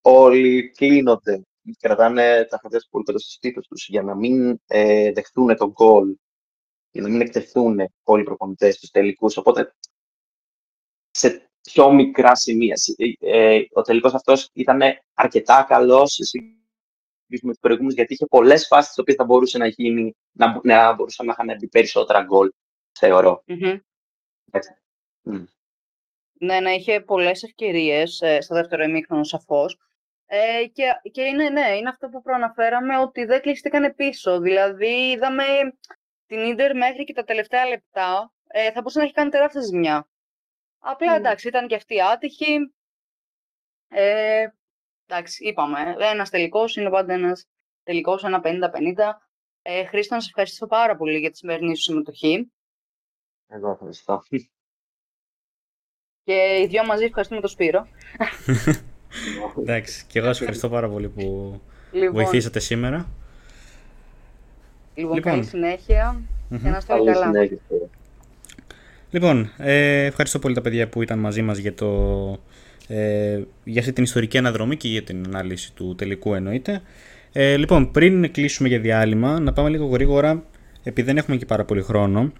[0.00, 1.42] όλοι κλείνονται,
[1.78, 6.16] κρατάνε τα χαρτιά πολύ κοντά στους τίτλους τους για να μην ε, δεχτούν τον γκολ,
[6.90, 9.36] για να μην εκτεθούν όλοι οι προπονητές στους τελικούς.
[9.36, 9.74] Οπότε
[11.10, 12.76] σε πιο μικρά σημεία.
[12.96, 14.80] Ε, ε, ο τελικός αυτός ήταν
[15.14, 19.58] αρκετά καλός σε σύγκριση με τους προηγούμενους, γιατί είχε πολλές φάσεις τις οποίες θα μπορούσε
[19.58, 22.50] να γίνει, να, να μπορούσαν να είχαν μπει περισσότερα γκολ,
[22.98, 23.44] θεωρώ.
[23.46, 23.78] Mm-hmm.
[25.24, 25.44] Mm.
[26.32, 29.78] Ναι, να είχε πολλές ευκαιρίες ε, στο δεύτερο ημίχρονο σαφώς.
[30.26, 34.40] Ε, και, και είναι, ναι, είναι αυτό που προαναφέραμε ότι δεν κλειστήκανε πίσω.
[34.40, 35.44] Δηλαδή είδαμε
[36.26, 40.08] την Ίντερ μέχρι και τα τελευταία λεπτά ε, θα μπορούσε να έχει κάνει τεράστια ζημιά.
[40.84, 42.74] Απλά εντάξει, ήταν και αυτή άτυχη.
[43.88, 44.46] Ε,
[45.06, 47.46] εντάξει, είπαμε, ένας τελικός είναι πάντα ένας
[47.82, 49.20] τελικός, ένα 50-50.
[49.62, 52.52] Ε, Χρήστο, να σε ευχαριστήσω πάρα πολύ για τη σημερινή σου συμμετοχή.
[53.46, 54.22] Εγώ ευχαριστώ.
[56.24, 57.86] Και οι δυο μαζί ευχαριστούμε τον Σπύρο.
[59.58, 61.60] Εντάξει, και εγώ σας ευχαριστώ πάρα πολύ που
[61.92, 63.08] λοιπόν, βοηθήσατε σήμερα.
[64.94, 65.32] Λοιπόν, λοιπόν.
[65.32, 67.14] καλή συνέχεια και να είστε καλά.
[67.14, 67.58] Συνέχεια.
[69.14, 71.88] Λοιπόν, ε, ευχαριστώ πολύ τα παιδιά που ήταν μαζί μας για, το,
[72.88, 76.82] ε, για αυτή την ιστορική αναδρομή και για την ανάλυση του τελικού εννοείται.
[77.32, 80.44] Ε, λοιπόν, πριν κλείσουμε για διάλειμμα, να πάμε λίγο γρήγορα,
[80.82, 82.32] επειδή δεν έχουμε και πάρα πολύ χρόνο,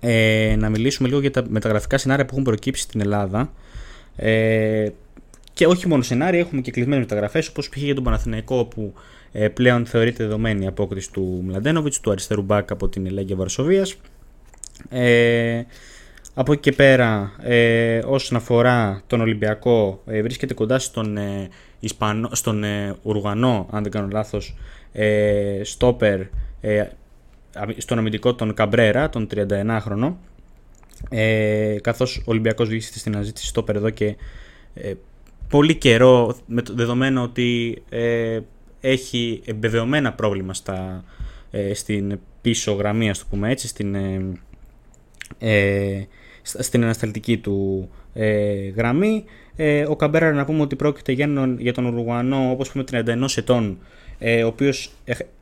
[0.00, 3.52] ε, να μιλήσουμε λίγο για τα μεταγραφικά σενάρια που έχουν προκύψει στην Ελλάδα.
[4.16, 4.88] Ε,
[5.52, 7.76] και όχι μόνο σενάρια, έχουμε και κλεισμένες μεταγραφές, όπως π.χ.
[7.76, 8.94] για τον Παναθηναϊκό, που
[9.32, 13.96] ε, πλέον θεωρείται δεδομένη η απόκριση του Μλαντένοβιτς, του αριστερού μπακ από την Ελέγγυα Βαρσοβίας.
[14.88, 15.62] Ε,
[16.34, 21.48] από εκεί και πέρα, ε, όσον αφορά τον Ολυμπιακό, ε, βρίσκεται κοντά στον, ε,
[21.80, 24.54] Ισπανό, στον ε, Ουρουγανό, αν δεν κάνω λάθος,
[24.92, 26.20] ε, στόπερ,
[26.60, 26.86] ε,
[27.76, 30.12] στον αμυντικό τον Καμπρέρα, τον 31χρονο,
[31.08, 34.16] ε, καθώς ο Ολυμπιακός βρίσκεται στην αναζήτηση στόπερ εδώ και
[34.74, 34.92] ε,
[35.48, 37.82] πολύ καιρό, με το δεδομένο ότι
[38.80, 41.04] έχει εμπεβαιωμένα πρόβλημα στα,
[41.50, 43.96] ε, στην πίσω γραμμή, ας το πούμε έτσι, στην,
[45.38, 46.06] ε, ε
[46.42, 49.24] στην ανασταλτική του ε, γραμμή.
[49.56, 53.78] Ε, ο Καμπέρα να πούμε ότι πρόκειται για, για τον Ουρουγουανό όπως πούμε 31 ετών
[54.18, 54.92] ε, ο οποίος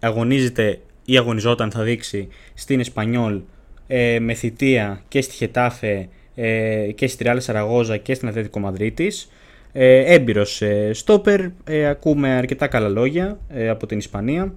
[0.00, 3.40] αγωνίζεται ή αγωνιζόταν θα δείξει στην Εσπανιόλ
[3.86, 9.30] ε, με θητεία και στη Χετάφε ε, και στη Ριάλ Σαραγώζα και στην Αθλητικό Μαδρίτης.
[9.72, 14.54] Ε, έμπειρος ε, στόπερ, ε, ακούμε αρκετά καλά λόγια ε, από την Ισπανία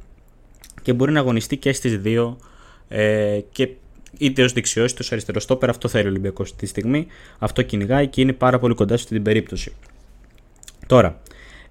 [0.82, 2.38] και μπορεί να αγωνιστεί και στις δύο
[2.88, 3.70] ε, και
[4.17, 5.69] είτε ως δεξιός είτε ως αριστερός στόπερ.
[5.69, 7.08] Αυτό θέλει ο Ολυμπιακός αυτή τη στιγμή.
[7.39, 9.76] Αυτό κυνηγάει και είναι πάρα πολύ κοντά σε αυτή την περίπτωση.
[10.88, 11.21] Τώρα,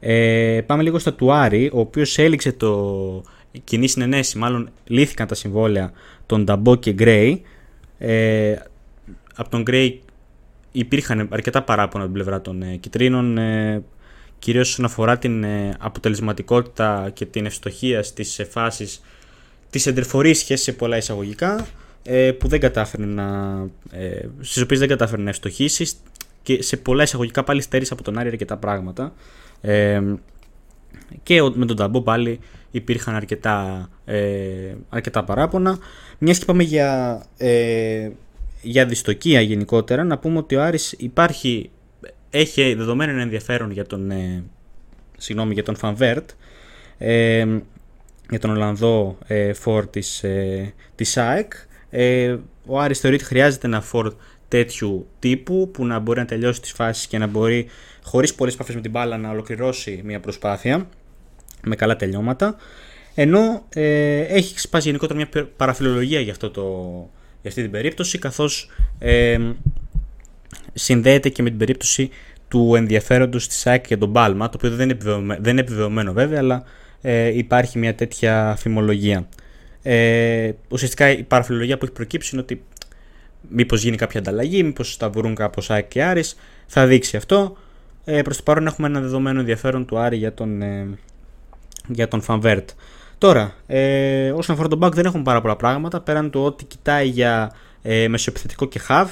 [0.00, 3.22] ε, πάμε λίγο στα του Άρη, ο οποίος έληξε το
[3.64, 5.92] κοινή συνενέση, μάλλον λύθηκαν τα συμβόλαια
[6.26, 7.42] των Νταμπό και Γκρέι.
[7.98, 8.56] Ε,
[9.34, 10.02] από τον Γκρέι
[10.72, 13.82] υπήρχαν αρκετά παράπονα από την πλευρά των ε, Κιτρίνων, ε,
[14.38, 19.02] κυρίως όσον αφορά την ε, αποτελεσματικότητα και την ευστοχία στις φάσεις
[19.70, 21.66] της εντρεφορίσχες σε πολλά εισαγωγικά
[22.02, 23.58] ε, που δεν κατάφερε να,
[23.90, 25.90] ε, στις οποίες δεν κατάφερε να ευστοχήσει
[26.42, 29.12] και σε πολλά εισαγωγικά πάλι στέρισε από τον Άρη αρκετά πράγματα.
[29.60, 30.02] Ε,
[31.22, 35.78] και με τον Ταμπό πάλι υπήρχαν αρκετά, ε, αρκετά παράπονα.
[36.18, 38.10] Μιας και πάμε για, ε,
[38.62, 41.70] για δυστοκία γενικότερα να πούμε ότι ο Άρης υπάρχει
[42.30, 44.44] έχει δεδομένο ενδιαφέρον για τον ε,
[45.16, 46.30] συγγνώμη, για τον Φανβέρτ
[46.98, 47.46] ε,
[48.30, 51.52] για τον Ολλανδό ε, φόρ της, ε, της ΑΕΚ
[51.90, 54.14] ε, ο Άρης θεωρεί ότι χρειάζεται ένα φόρ
[54.48, 57.66] τέτοιου τύπου που να μπορεί να τελειώσει τις φάσεις και να μπορεί
[58.02, 60.88] χωρίς πολλές επαφές με την μπάλα να ολοκληρώσει μια προσπάθεια
[61.62, 62.56] με καλά τελειώματα
[63.14, 66.62] ενώ ε, έχει σπάσει γενικότερα μια παραφιλολογία για, αυτό το,
[67.40, 69.38] για αυτή την περίπτωση καθώς ε,
[70.72, 72.10] συνδέεται και με την περίπτωση
[72.48, 76.12] του ενδιαφέροντος της ΑΕΚ για τον Πάλμα το οποίο δεν είναι επιβεβαιωμένο, δεν είναι επιβεβαιωμένο
[76.12, 76.64] βέβαια αλλά
[77.00, 79.28] ε, υπάρχει μια τέτοια φημολογία.
[79.82, 82.62] Ε, ουσιαστικά η παραφιλολογία που έχει προκύψει είναι ότι
[83.48, 87.56] μήπως γίνει κάποια ανταλλαγή, μήπως τα βρουν κάπως Άκη και Άρης, θα δείξει αυτό.
[88.04, 90.98] Ε, Προς το παρόν έχουμε ένα δεδομένο ενδιαφέρον του Άρη για τον, ε,
[91.88, 92.70] για τον Φανβέρτ.
[93.18, 97.08] Τώρα, ε, όσον αφορά τον Μπακ δεν έχουμε πάρα πολλά πράγματα πέραν του ότι κοιτάει
[97.08, 99.10] για ε, μεσοεπιθετικό και χαβ.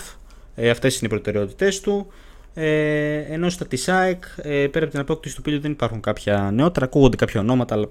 [0.54, 2.06] Ε, αυτές είναι οι προτεραιότητες του.
[2.54, 6.86] Ε, ενώ στα Τισάεκ, ε, πέρα από την απόκτηση του πύλου δεν υπάρχουν κάποια νεότερα,
[6.86, 7.88] ακούγονται κάποια ονόματα, αλλά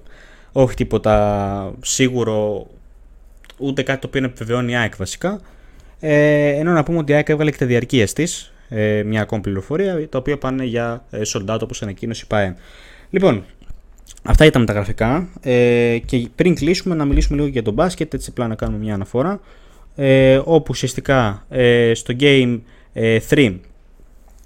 [0.52, 2.66] όχι τίποτα σίγουρο,
[3.56, 5.40] ούτε κάτι το οποίο επιβεβαιώνει η ΑΕΚ βασικά.
[6.00, 9.42] Ε, ενώ να πούμε ότι η ΑΕΚ έβγαλε και τα διαρκείας της, ε, μια ακόμη
[9.42, 12.56] πληροφορία, τα οποία πάνε για ε, sold όπως ανακοίνωσε η ΠΑΕ.
[13.10, 13.44] Λοιπόν,
[14.22, 15.28] αυτά ήταν τα γραφικά.
[15.40, 18.94] Ε, και πριν κλείσουμε, να μιλήσουμε λίγο για τον μπάσκετ, έτσι απλά να κάνουμε μια
[18.94, 19.40] αναφορά.
[19.96, 22.58] Ε, όπου ουσιαστικά ε, στο Game
[23.28, 23.54] 3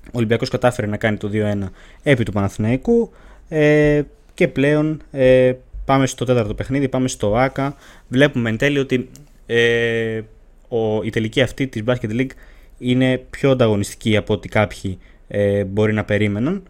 [0.06, 1.68] ο Ολυμπιακός κατάφερε να κάνει το 2-1
[2.02, 3.10] επί του Παναθηναϊκού
[3.48, 4.02] ε,
[4.34, 5.52] και πλέον ε,
[5.84, 7.76] Πάμε στο τέταρτο παιχνίδι, πάμε στο ΆΚΑ.
[8.08, 9.10] Βλέπουμε εν τέλει ότι
[9.46, 10.20] ε,
[10.68, 12.30] ο, η τελική αυτή της Basket League
[12.78, 16.62] είναι πιο ανταγωνιστική από ό,τι κάποιοι ε, μπορεί να περίμεναν.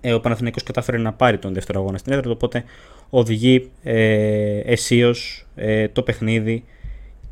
[0.00, 2.64] Ε, ο Παναθηναϊκός κατάφερε να πάρει τον δεύτερο αγώνα στην έδρα, οπότε
[3.10, 6.64] οδηγεί ε, αισίως ε, το παιχνίδι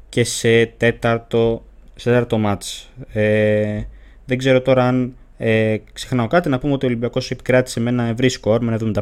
[0.08, 2.90] και σε τέταρτο, σε τέταρτο μάτς.
[3.12, 3.82] Ε,
[4.24, 8.02] δεν ξέρω τώρα αν ε, ξεχνάω κάτι να πούμε ότι ο Ολυμπιακός επικράτησε με ένα
[8.02, 8.92] ευρύ σκορ με ένα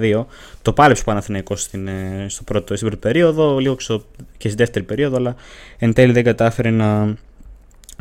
[0.00, 0.24] 75-52.
[0.62, 3.76] Το πάλεψε ο Παναθηναϊκός στην, ε, στο πρώτο, στην πρώτη περίοδο, λίγο
[4.36, 5.36] και στη δεύτερη περίοδο, αλλά
[5.78, 7.14] εν τέλει δεν κατάφερε να,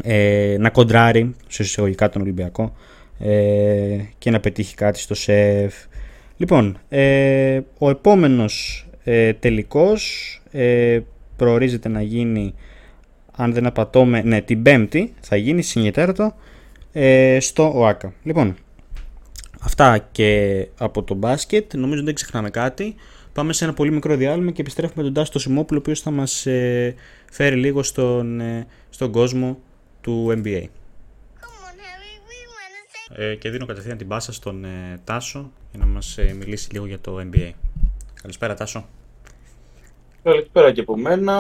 [0.04, 2.76] ε, να κοντράρει σε εισαγωγικά τον Ολυμπιακό
[3.20, 5.76] ε, και να πετύχει κάτι στο ΣΕΦ.
[6.38, 11.00] Λοιπόν, ε, ο επόμενος ε, τελικός ε,
[11.36, 12.54] προορίζεται να γίνει
[13.36, 16.36] αν δεν απατώμε, ναι, την Πέμπτη θα γίνει συνετέρωτο
[16.98, 18.14] ε, στο ΟΑΚΑ.
[18.24, 18.56] Λοιπόν,
[19.62, 21.74] αυτά και από το μπάσκετ.
[21.74, 22.96] Νομίζω δεν ξεχνάμε κάτι.
[23.34, 26.46] Πάμε σε ένα πολύ μικρό διάλειμμα και επιστρέφουμε τον Τάσο Σιμόπουλο, ο οποίος θα μας
[26.46, 26.96] ε,
[27.32, 29.60] φέρει λίγο στον, ε, στον κόσμο
[30.02, 30.64] του NBA.
[33.10, 36.86] Ε, και δίνω κατευθείαν την πάσα στον ε, Τάσο για να μας ε, μιλήσει λίγο
[36.86, 37.52] για το NBA.
[38.22, 38.86] Καλησπέρα Τάσο.
[40.26, 41.36] Καλησπέρα και από μένα.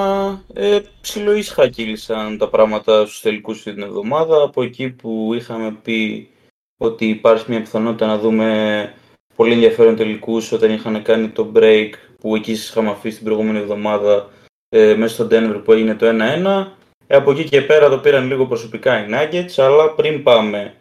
[0.53, 4.43] Ε, ψιλοίσχα κύλησαν τα πράγματα στους τελικούς την εβδομάδα.
[4.43, 6.29] Από εκεί που είχαμε πει
[6.77, 8.93] ότι υπάρχει μια πιθανότητα να δούμε
[9.35, 13.57] πολύ ενδιαφέρον τελικούς όταν είχαν κάνει το break που εκεί σας είχαμε αφήσει την προηγούμενη
[13.57, 14.29] εβδομάδα
[14.69, 16.67] ε, μέσα στο Denver που έγινε το 1-1.
[17.07, 20.73] Ε, από εκεί και πέρα το πήραν λίγο προσωπικά οι Nuggets, αλλά πριν πάμε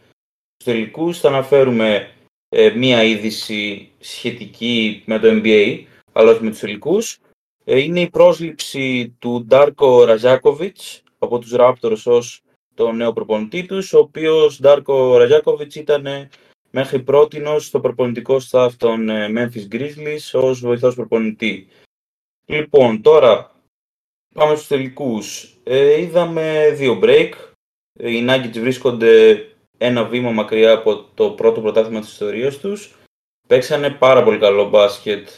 [0.56, 2.10] στους τελικούς θα αναφέρουμε
[2.48, 7.18] ε, μία είδηση σχετική με το NBA, αλλά όχι με τους τελικούς.
[7.64, 12.42] Ε, είναι η πρόσληψη του Ντάρκο Ραζάκοβιτς από τους Raptors ως
[12.74, 16.06] το νέο προπονητή τους, ο οποίος Ντάρκο Ραζάκοβιτς ήταν
[16.70, 21.68] μέχρι πρότινος στο προπονητικό staff των ε, Memphis Grizzlies ως βοηθός προπονητή.
[22.46, 23.50] Λοιπόν, τώρα
[24.34, 25.56] πάμε στους τελικούς.
[25.64, 27.30] Ε, είδαμε δύο break.
[27.92, 29.44] Οι Nuggets βρίσκονται
[29.78, 32.94] ένα βήμα μακριά από το πρώτο πρωτάθλημα της ιστορίας τους.
[33.48, 35.28] Παίξανε πάρα πολύ καλό μπάσκετ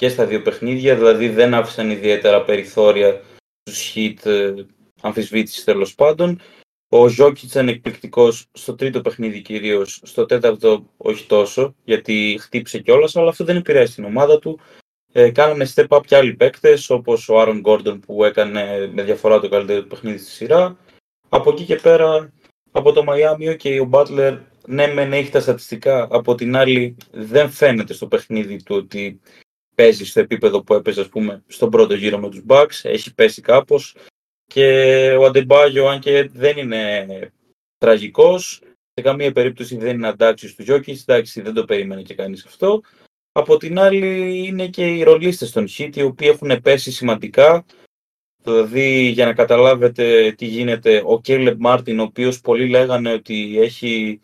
[0.00, 3.20] και στα δύο παιχνίδια, δηλαδή δεν άφησαν ιδιαίτερα περιθώρια
[3.62, 4.54] στους hit ε,
[5.00, 6.40] αμφισβήτησης τέλος πάντων.
[6.88, 13.16] Ο Ζόκη ήταν εκπληκτικό στο τρίτο παιχνίδι κυρίως, στο τέταρτο όχι τόσο, γιατί χτύπησε κιόλας,
[13.16, 14.60] αλλά αυτό δεν επηρέασε την ομάδα του.
[15.12, 19.40] Ε, κάνανε step up και άλλοι παίκτες, όπως ο Άρον Γκόρντον που έκανε με διαφορά
[19.40, 20.76] το καλύτερο παιχνίδι στη σειρά.
[21.28, 22.32] Από εκεί και πέρα,
[22.70, 27.50] από το Miami, okay, ο Butler ναι, μεν έχει τα στατιστικά, από την άλλη δεν
[27.50, 29.20] φαίνεται στο παιχνίδι του ότι
[29.80, 33.40] παίζει στο επίπεδο που έπαιζε, ας πούμε, στον πρώτο γύρο με τους Bucks, έχει πέσει
[33.40, 33.96] κάπως.
[34.46, 34.66] Και
[35.18, 37.32] ο Αντεμπάγιο, αν και δεν είναι
[37.78, 38.60] τραγικός,
[38.94, 42.82] σε καμία περίπτωση δεν είναι αντάξιος του Γιώκης, εντάξει δεν το περίμενε και κανείς αυτό.
[43.32, 47.64] Από την άλλη είναι και οι ρολίστες των Heat, οι οποίοι έχουν πέσει σημαντικά,
[48.42, 54.20] Δηλαδή, για να καταλάβετε τι γίνεται, ο Κέλεπ Μάρτιν, ο οποίος πολλοί λέγανε ότι έχει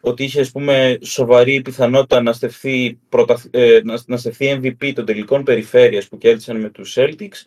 [0.00, 3.42] ότι είχε ας πούμε, σοβαρή πιθανότητα να στεφθεί, πρωτα...
[3.50, 7.44] ε, να, να στεφθεί MVP των τελικών περιφέρειας που κέρδισαν με τους Celtics.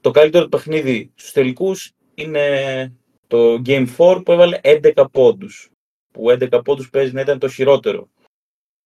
[0.00, 2.92] Το καλύτερο παιχνίδι στους τελικούς είναι
[3.26, 5.70] το Game 4 που έβαλε 11 πόντους.
[6.12, 8.08] Που 11 πόντους παίζει να ήταν το χειρότερο,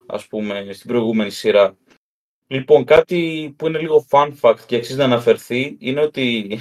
[0.07, 1.77] ας πούμε, στην προηγούμενη σειρά.
[2.47, 6.59] Λοιπόν, κάτι που είναι λίγο fun fact και αξίζει να αναφερθεί είναι ότι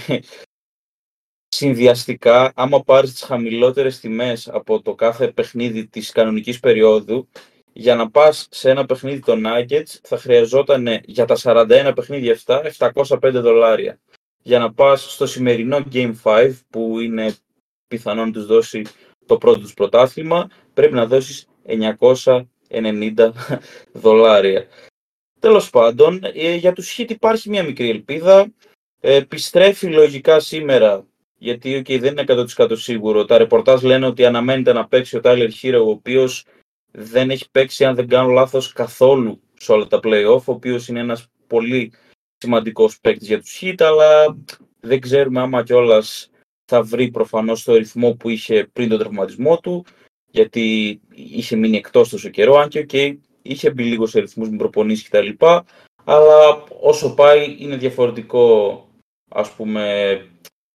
[1.64, 7.28] συνδυαστικά, άμα πάρεις τις χαμηλότερες τιμές από το κάθε παιχνίδι της κανονικής περίοδου,
[7.74, 12.62] για να πας σε ένα παιχνίδι των Nuggets θα χρειαζόταν για τα 41 παιχνίδια αυτά
[12.78, 14.00] 705 δολάρια.
[14.42, 17.36] Για να πας στο σημερινό Game 5 που είναι
[17.88, 18.82] πιθανόν να τους δώσει
[19.26, 21.48] το πρώτο τους πρωτάθλημα πρέπει να δώσεις
[22.70, 23.32] 990
[24.04, 24.68] δολάρια.
[25.40, 28.54] Τέλος πάντων, ε, για τους Heat υπάρχει μια μικρή ελπίδα.
[29.00, 31.06] Ε, επιστρέφει λογικά σήμερα
[31.44, 33.26] γιατί okay, δεν είναι 100% σίγουρο.
[33.26, 36.46] Τα ρεπορτάζ λένε ότι αναμένεται να παίξει ο Tyler Hero, ο οποίος
[36.92, 41.00] δεν έχει παίξει, αν δεν κάνω λάθος, καθόλου σε όλα τα playoff, ο οποίος είναι
[41.00, 41.94] ένας πολύ
[42.38, 44.38] σημαντικός παίκτης για τους Heat, αλλά
[44.80, 46.30] δεν ξέρουμε άμα κιόλας
[46.66, 49.86] θα βρει προφανώς το ρυθμό που είχε πριν τον τραυματισμό του,
[50.32, 54.58] γιατί είχε μείνει εκτός τόσο καιρό, αν και okay, είχε μπει λίγο σε ρυθμούς με
[54.58, 55.30] προπονήσεις κτλ.
[56.04, 58.88] Αλλά όσο πάει είναι διαφορετικό
[59.30, 60.18] ας πούμε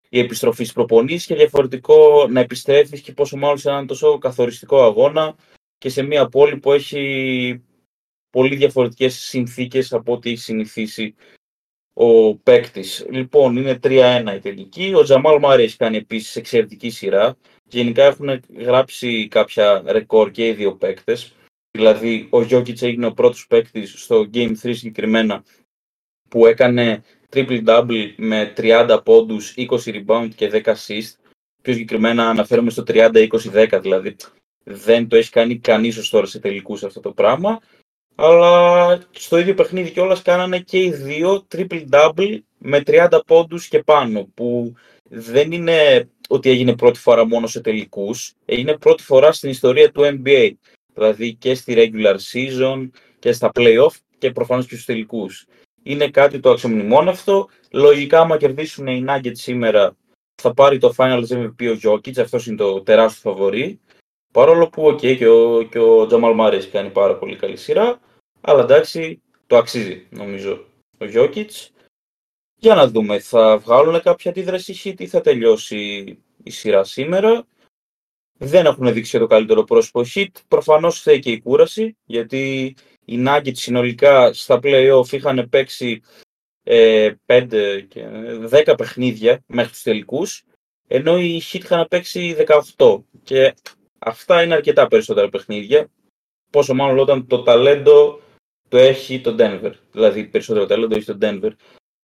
[0.08, 4.84] η επιστροφή στις προπονήσεις και διαφορετικό να επιστρέφεις και πόσο μάλλον σε έναν τόσο καθοριστικό
[4.84, 5.36] αγώνα
[5.78, 7.62] και σε μια πόλη που έχει
[8.30, 11.14] πολύ διαφορετικές συνθήκες από ό,τι έχει συνηθίσει
[11.92, 13.06] ο παίκτης.
[13.10, 14.92] Λοιπόν, είναι 3-1 η τελική.
[14.94, 17.36] Ο Τζαμάλ Μάρι έχει κάνει επίσης εξαιρετική σειρά.
[17.64, 21.32] Γενικά έχουν γράψει κάποια ρεκόρ και οι δύο παίκτες.
[21.70, 25.44] Δηλαδή, ο Γιώκητς έγινε ο πρώτος παίκτης στο Game 3 συγκεκριμένα
[26.28, 31.12] που έκανε triple-double με 30 πόντους, 20 rebound και 10 assist.
[31.62, 34.16] Πιο συγκεκριμένα αναφέρομαι στο 30-20-10, δηλαδή
[34.64, 37.60] δεν το έχει κάνει κανείς ως τώρα σε τελικούς αυτό το πράγμα.
[38.14, 44.28] Αλλά στο ίδιο παιχνίδι κιόλας κάνανε και οι δύο triple-double με 30 πόντους και πάνω,
[44.34, 44.74] που
[45.08, 50.02] δεν είναι ότι έγινε πρώτη φορά μόνο σε τελικούς, έγινε πρώτη φορά στην ιστορία του
[50.02, 50.50] NBA.
[50.94, 52.88] Δηλαδή και στη regular season
[53.18, 55.46] και στα playoff και προφανώς και στους τελικούς
[55.88, 57.48] είναι κάτι το αξιομνημόνευτο.
[57.70, 59.96] Λογικά, άμα κερδίσουν οι Nuggets σήμερα,
[60.42, 63.80] θα πάρει το Finals MVP ο Jokic, αυτός είναι το τεράστιο φαβορή.
[64.32, 68.00] Παρόλο που, okay, και ο, και ο Jamal Murray έχει κάνει πάρα πολύ καλή σειρά,
[68.40, 70.64] αλλά εντάξει, το αξίζει, νομίζω,
[70.98, 71.48] ο Jokic.
[72.60, 75.78] Για να δούμε, θα βγάλουν κάποια αντίδραση ή θα τελειώσει
[76.42, 77.46] η σειρά σήμερα.
[78.38, 80.30] Δεν έχουν δείξει το καλύτερο πρόσωπο hit.
[80.48, 82.74] Προφανώς θέλει και η κούραση, γιατί
[83.08, 86.02] οι Nuggets συνολικά στα play-off είχαν παίξει
[86.62, 88.06] ε, 5 και
[88.50, 90.44] 10 παιχνίδια μέχρι τους τελικούς,
[90.86, 92.36] ενώ οι Heat είχαν παίξει
[92.76, 93.02] 18.
[93.22, 93.54] Και
[93.98, 95.88] αυτά είναι αρκετά περισσότερα παιχνίδια,
[96.50, 98.20] πόσο μάλλον όταν το ταλέντο
[98.68, 99.72] το έχει το Denver.
[99.92, 101.50] Δηλαδή περισσότερο ταλέντο έχει το Denver.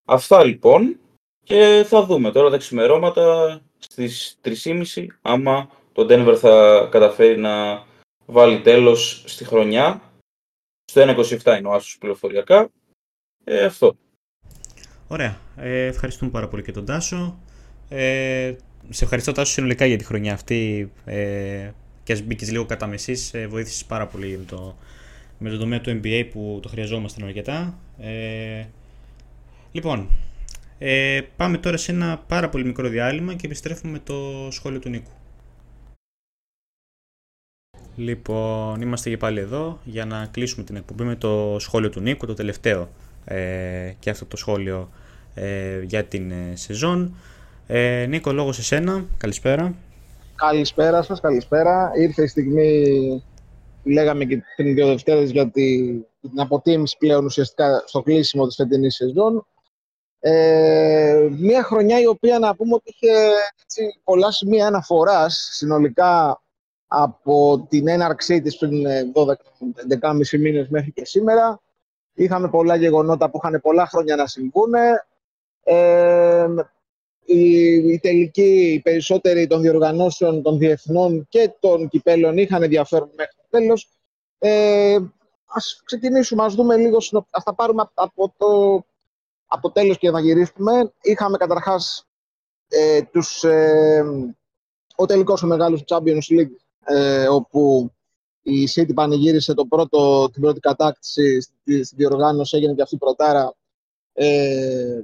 [0.05, 0.99] Αυτά λοιπόν
[1.43, 7.83] και θα δούμε τώρα τα ξημερώματα στις 3.30 άμα το Denver θα καταφέρει να
[8.25, 10.01] βάλει τέλος στη χρονιά
[10.85, 12.69] στο 1.27 είναι ο Άσος πληροφοριακά.
[13.43, 13.97] Ε, αυτό.
[15.07, 15.37] Ωραία.
[15.57, 17.39] Ε, ευχαριστούμε πάρα πολύ και τον Τάσο.
[17.89, 18.53] Ε,
[18.89, 21.69] σε ευχαριστώ Τάσο συνολικά για τη χρονιά αυτή ε,
[22.03, 24.77] και ας μπήκες λίγο κατά μεσής, ε, βοήθησες πάρα πολύ με το,
[25.37, 27.79] με το τομέα του NBA που το χρειαζόμαστε αρκετά.
[27.99, 28.65] Ε,
[29.71, 30.09] λοιπόν,
[30.77, 34.89] ε, πάμε τώρα σε ένα πάρα πολύ μικρό διάλειμμα και επιστρέφουμε με το σχόλιο του
[34.89, 35.11] Νίκου.
[37.95, 42.25] Λοιπόν, είμαστε και πάλι εδώ για να κλείσουμε την εκπομπή με το σχόλιο του Νίκου,
[42.25, 42.89] το τελευταίο
[43.25, 44.89] ε, και αυτό το σχόλιο
[45.33, 47.15] ε, για την ε, σεζόν.
[47.67, 49.05] Ε, Νίκο, λόγος σε σένα.
[49.17, 49.75] Καλησπέρα.
[50.35, 51.91] Καλησπέρα σας, καλησπέρα.
[51.95, 53.23] Ήρθε η στιγμή,
[53.83, 59.47] λέγαμε και πριν δύο Δευτέρες, για την αποτίμηση πλέον ουσιαστικά στο κλείσιμο της φετινής σεζόν.
[60.19, 63.13] Ε, μια χρονιά η οποία να πούμε ότι είχε
[63.63, 66.41] έτσι, πολλά σημεία αναφοράς συνολικά
[66.97, 69.33] από την έναρξή της πριν 12-11,5
[70.31, 71.61] ε, μήνες μέχρι και σήμερα.
[72.13, 74.73] Είχαμε πολλά γεγονότα που είχαν πολλά χρόνια να συμβούν.
[75.63, 76.45] Ε,
[77.25, 83.33] οι, οι τελικοί, οι περισσότεροι των διοργανώσεων των διεθνών και των κυπέλων είχαν ενδιαφέρον μέχρι
[83.35, 83.89] το τέλος.
[84.39, 84.97] Ε,
[85.45, 86.97] ας ξεκινήσουμε, ας δούμε λίγο,
[87.29, 88.83] ας τα πάρουμε από το,
[89.45, 90.93] από τέλος και να γυρίσουμε.
[91.01, 92.07] Είχαμε καταρχάς
[92.67, 94.03] ε, τους, ε,
[94.95, 96.55] ο τελικός ο μεγάλος Champions League
[96.85, 97.91] ε, όπου
[98.41, 102.97] η City πανηγύρισε το πρώτο, την πρώτη κατάκτηση στη, στη διοργάνωση, έγινε και αυτή η
[102.97, 103.55] πρωτάρα
[104.13, 105.01] ε,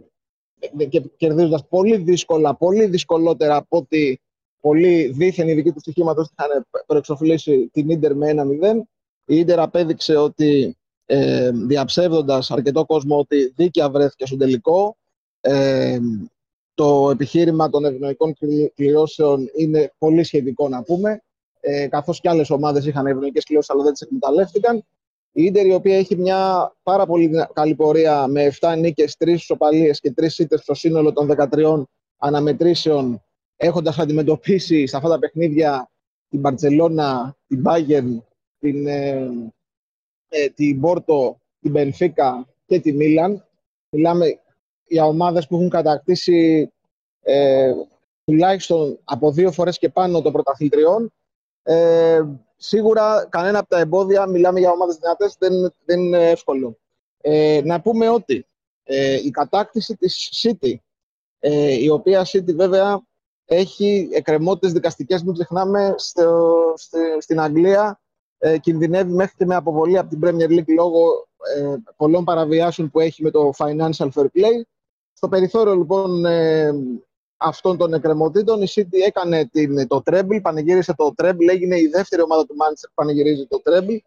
[0.90, 4.22] και κερδίζοντας πολύ δύσκολα, πολύ δυσκολότερα από ότι
[4.60, 8.82] πολλοί δίθεν ειδικοί του στοιχήματος είχαν προεξοφλήσει την Ίντερ με 1-0.
[9.26, 14.98] Η Ίντερ απέδειξε ότι ε, διαψεύδοντας αρκετό κόσμο ότι δίκαια βρέθηκε στο τελικό.
[15.42, 16.00] Ε,
[16.74, 18.36] το επιχείρημα των ευνοϊκών
[18.76, 21.22] κληρώσεων είναι πολύ σχετικό να πούμε
[21.62, 24.86] ε, καθώς και άλλες ομάδες είχαν ευνοϊκές κλειώσεις αλλά δεν τις εκμεταλλεύτηκαν.
[25.32, 30.00] Η Ίντερ η οποία έχει μια πάρα πολύ καλή πορεία με 7 νίκες, 3 ισοπαλίες
[30.00, 31.84] και 3 ήττες στο σύνολο των 13
[32.18, 33.24] αναμετρήσεων
[33.56, 35.92] έχοντας αντιμετωπίσει σε αυτά τα παιχνίδια
[36.30, 38.18] την Μπαρτσελώνα, την Bayern,
[38.60, 39.30] την, ε,
[40.30, 43.46] ε, την Πόρτο, την Μπενφίκα και τη Μίλαν.
[43.90, 44.40] Μιλάμε
[44.88, 46.72] για ομάδες που έχουν κατακτήσει
[47.22, 47.72] ε,
[48.24, 51.14] τουλάχιστον από δύο φορές και πάνω των πρωταθλητριών
[51.64, 52.22] ε,
[52.58, 56.78] σίγουρα κανένα από τα εμπόδια, μιλάμε για ομάδες δυνατές, δεν, δεν είναι εύκολο.
[57.22, 58.46] Ε, να πούμε ότι
[58.84, 60.74] ε, η κατάκτηση της City,
[61.40, 63.02] ε, η οποία City βέβαια
[63.46, 66.74] έχει εκκρεμότητες δικαστικές, μην ξεχνάμε, στο,
[67.20, 68.02] στην Αγγλία
[68.38, 73.00] ε, κινδυνεύει μέχρι και με αποβολή από την Premier League λόγω ε, πολλών παραβιάσεων που
[73.00, 74.62] έχει με το Financial Fair Play.
[75.14, 76.72] Στο περιθώριο λοιπόν ε,
[77.42, 78.62] αυτών των εκκρεμωτήτων.
[78.62, 82.88] Η City έκανε την, το treble, πανηγύρισε το treble, έγινε η δεύτερη ομάδα του Manchester
[82.88, 83.98] που πανηγυρίζει το treble.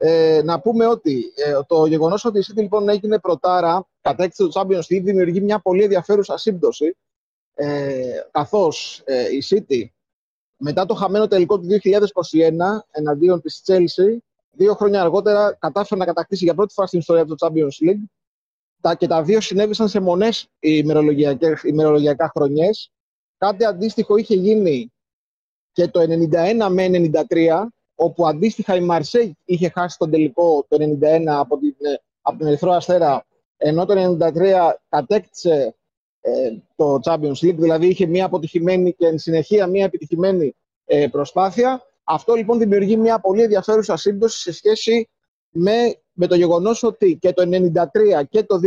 [0.00, 4.50] Ε, να πούμε ότι ε, το γεγονός ότι η City λοιπόν έγινε πρωτάρα, κατέκτησε το
[4.54, 6.96] Champions League, δημιουργεί μια πολύ ενδιαφέρουσα σύμπτωση.
[7.54, 9.84] Ε, Καθώς ε, η City
[10.56, 11.78] μετά το χαμένο τελικό του 2021
[12.90, 14.16] εναντίον της Chelsea,
[14.50, 18.04] δύο χρόνια αργότερα κατάφερε να κατακτήσει για πρώτη φορά στην ιστορία του Champions League
[18.80, 20.48] τα, και τα δύο συνέβησαν σε μονές
[21.62, 22.90] ημερολογιακά χρονιές.
[23.38, 24.92] Κάτι αντίστοιχο είχε γίνει
[25.72, 31.24] και το 91 με 93, όπου αντίστοιχα η Μαρσέη είχε χάσει τον τελικό το 91
[31.26, 31.74] από, την,
[32.20, 33.26] από τον Ερυθρό Αστέρα,
[33.56, 35.74] ενώ το 93 κατέκτησε
[36.20, 40.54] ε, το Champions League, δηλαδή είχε μια αποτυχημένη και εν συνεχεία μια επιτυχημένη
[40.84, 41.82] ε, προσπάθεια.
[42.04, 45.08] Αυτό λοιπόν δημιουργεί μια πολύ ενδιαφέρουσα σύμπτωση σε σχέση
[45.48, 48.60] με με το γεγονός ότι και το 1993 και το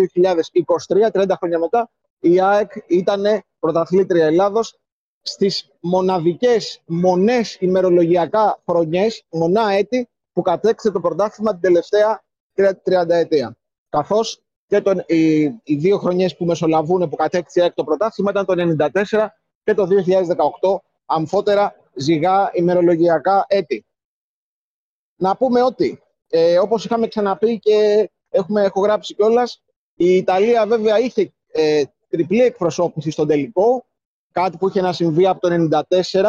[1.12, 1.90] 2023, 30 χρόνια μετά,
[2.20, 3.24] η ΑΕΚ ήταν
[3.60, 4.80] πρωταθλήτρια Ελλάδος
[5.22, 12.24] στις μοναδικές μονές ημερολογιακά χρονιές, μονά έτη, που κατέξε το πρωτάθλημα την τελευταία
[12.56, 13.58] 30 ετία.
[13.90, 18.46] Καθώς και το, οι, οι, δύο χρονιές που μεσολαβούν που κατέκτησε ΑΕΚ το πρωτάθλημα ήταν
[18.46, 18.76] το
[19.12, 19.28] 1994
[19.64, 19.88] και το
[20.62, 20.76] 2018,
[21.06, 23.86] αμφότερα ζυγά ημερολογιακά έτη.
[25.16, 26.02] Να πούμε ότι
[26.34, 29.62] ε, όπως είχαμε ξαναπεί και έχουμε, έχω γράψει κιόλας,
[29.96, 33.86] η Ιταλία βέβαια είχε ε, τριπλή εκπροσώπηση στον τελικό,
[34.32, 35.68] κάτι που είχε να συμβεί από το
[36.12, 36.24] 1994,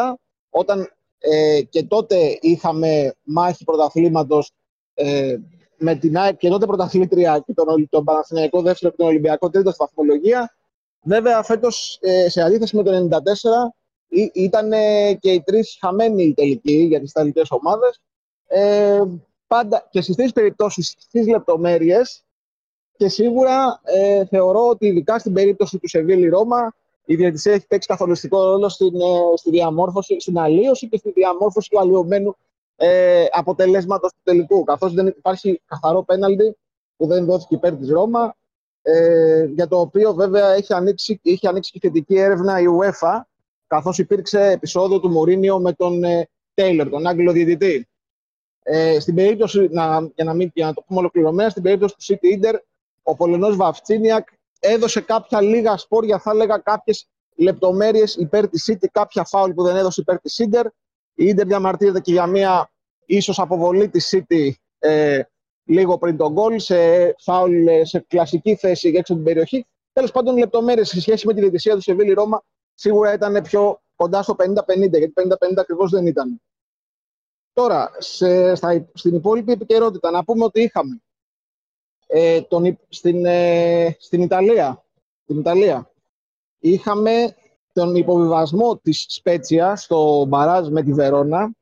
[0.50, 4.52] όταν ε, και τότε είχαμε μάχη πρωταθλήματος
[4.94, 5.36] ε,
[5.76, 9.74] με την ΑΕΚ και τότε πρωταθλήτρια και τον, τον Παναθηναϊκό δεύτερο και τον Ολυμπιακό τρίτος
[9.74, 10.54] στη βαθμολογία.
[11.02, 13.18] Βέβαια, φέτος ε, σε αντίθεση με το 1994
[14.32, 14.70] ήταν
[15.20, 18.00] και οι τρεις χαμένοι τελικοί για τις Ιταλικές ομάδες.
[18.46, 19.02] Ε,
[19.52, 22.24] πάντα και στις τρεις περιπτώσεις στις λεπτομέρειες
[22.96, 26.74] και σίγουρα ε, θεωρώ ότι ειδικά στην περίπτωση του Σεβίλη Ρώμα
[27.04, 31.70] η διαιτησία έχει παίξει καθοριστικό ρόλο στην, ε, στη διαμόρφωση, στην αλλίωση και στη διαμόρφωση
[31.70, 32.36] του αλλοιωμένου
[32.76, 34.64] ε, αποτελέσματος του τελικού.
[34.64, 36.56] Καθώς δεν υπάρχει καθαρό πέναλτι
[36.96, 38.36] που δεν δόθηκε υπέρ της Ρώμα,
[38.82, 43.20] ε, για το οποίο βέβαια έχει ανοίξει, είχε ανοίξει και θετική έρευνα η UEFA,
[43.66, 47.86] καθώς υπήρξε επεισόδιο του Μουρίνιο με τον ε, Τέιλορ, τον Άγγλο διαιτητή.
[48.62, 52.04] Ε, στην περίπτωση, να, για, να μην, για να το πούμε ολοκληρωμένα, στην περίπτωση του
[52.04, 52.54] City Inter,
[53.02, 54.28] ο Πολωνός Βαφτσίνιακ
[54.60, 59.76] έδωσε κάποια λίγα σπόρια, θα έλεγα κάποιες λεπτομέρειες υπέρ της City, κάποια φάουλ που δεν
[59.76, 60.64] έδωσε υπέρ της Inter.
[61.14, 62.70] Η Inter διαμαρτύρεται και για μια
[63.06, 65.20] ίσως αποβολή της City ε,
[65.64, 66.76] λίγο πριν τον γκολ, σε
[67.18, 69.66] φάουλ, σε κλασική θέση έξω από την περιοχή.
[69.92, 72.42] Τέλος πάντων, λεπτομέρειες σε σχέση με τη διαιτησία του Σεβίλη Ρώμα
[72.74, 74.44] σίγουρα ήταν πιο κοντά στο 50-50,
[74.76, 76.40] γιατί 50-50 ακριβώς δεν ήταν.
[77.52, 81.02] Τώρα, σε, στα, στην υπόλοιπη επικαιρότητα, να πούμε ότι είχαμε
[82.06, 84.84] ε, τον, στην, ε, στην, Ιταλία,
[85.22, 85.92] στην Ιταλία
[86.58, 87.36] είχαμε
[87.72, 91.54] τον υποβιβασμό της Σπέτσια στο μπαράζ με τη Βερόνα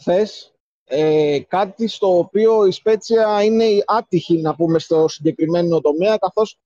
[0.00, 6.58] χθες ε, κάτι στο οποίο η Σπέτσια είναι άτυχη να πούμε στο συγκεκριμένο τομέα καθώς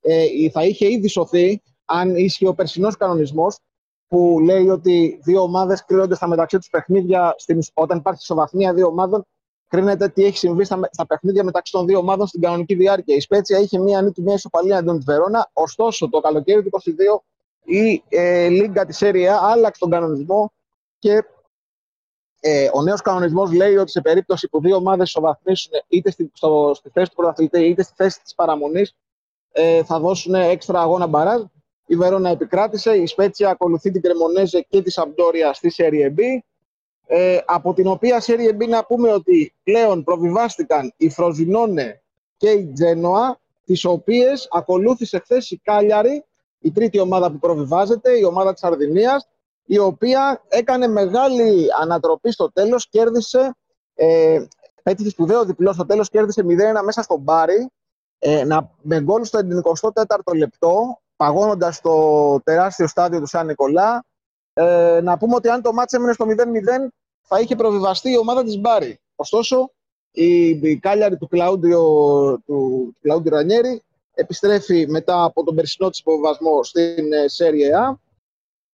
[0.00, 3.58] ε, θα είχε ήδη σωθεί αν ίσχυε ο περσινός κανονισμός
[4.10, 8.86] που λέει ότι δύο ομάδες κρίνονται στα μεταξύ τους παιχνίδια στην, όταν υπάρχει ισοβαθμία δύο
[8.86, 9.26] ομάδων
[9.68, 13.16] κρίνεται τι έχει συμβεί στα, στα παιχνίδια μεταξύ των δύο ομάδων στην κανονική διάρκεια.
[13.16, 15.50] Η Σπέτσια είχε μία νίκη, μία ισοπαλία αντίον της Βερόνα.
[15.52, 17.22] Ωστόσο, το καλοκαίρι του 2022
[17.64, 20.52] η ε, Λίγκα της Σέρια άλλαξε τον κανονισμό
[20.98, 21.24] και
[22.40, 26.72] ε, ο νέος κανονισμός λέει ότι σε περίπτωση που δύο ομάδες ισοβαθμίσουν είτε στη, στο,
[26.74, 28.94] στη θέση του πρωταθλητή είτε στη θέση της παραμονής,
[29.52, 31.42] ε, θα δώσουν έξτρα αγώνα μπαράζ.
[31.90, 36.20] Η Βερόνα επικράτησε, η Σπέτσια ακολουθεί την Κρεμονέζε και τη Σαμπτόρια στη Serie B.
[37.06, 42.02] Ε, από την οποία Serie B να πούμε ότι πλέον προβιβάστηκαν η Φροζινόνε
[42.36, 46.24] και η Τζένοα, τις οποίες ακολούθησε χθες η Κάλιαρη,
[46.58, 49.28] η τρίτη ομάδα που προβιβάζεται, η ομάδα της Αρδινίας,
[49.64, 53.56] η οποία έκανε μεγάλη ανατροπή στο τέλος, κέρδισε,
[53.94, 54.44] ε,
[54.82, 57.70] πέτυχε σπουδαίο διπλό στο τέλος, κέρδισε 0-1 μέσα στο Μπάρι,
[58.18, 64.04] ε, να, με γκολ στο 94ο λεπτό, παγώνοντας το τεράστιο στάδιο του Σαν Νικολά.
[64.52, 66.88] Ε, να πούμε ότι αν το μάτς έμεινε στο 0-0,
[67.20, 69.00] θα είχε προβιβαστεί η ομάδα της Μπάρι.
[69.16, 69.70] Ωστόσο,
[70.10, 71.82] η, η κάλιαρη του Κλάουντιο,
[72.46, 73.82] του, του Ρανιέρη
[74.14, 77.94] επιστρέφει μετά από τον περσινό της υποβιβασμό στην ε, Serie A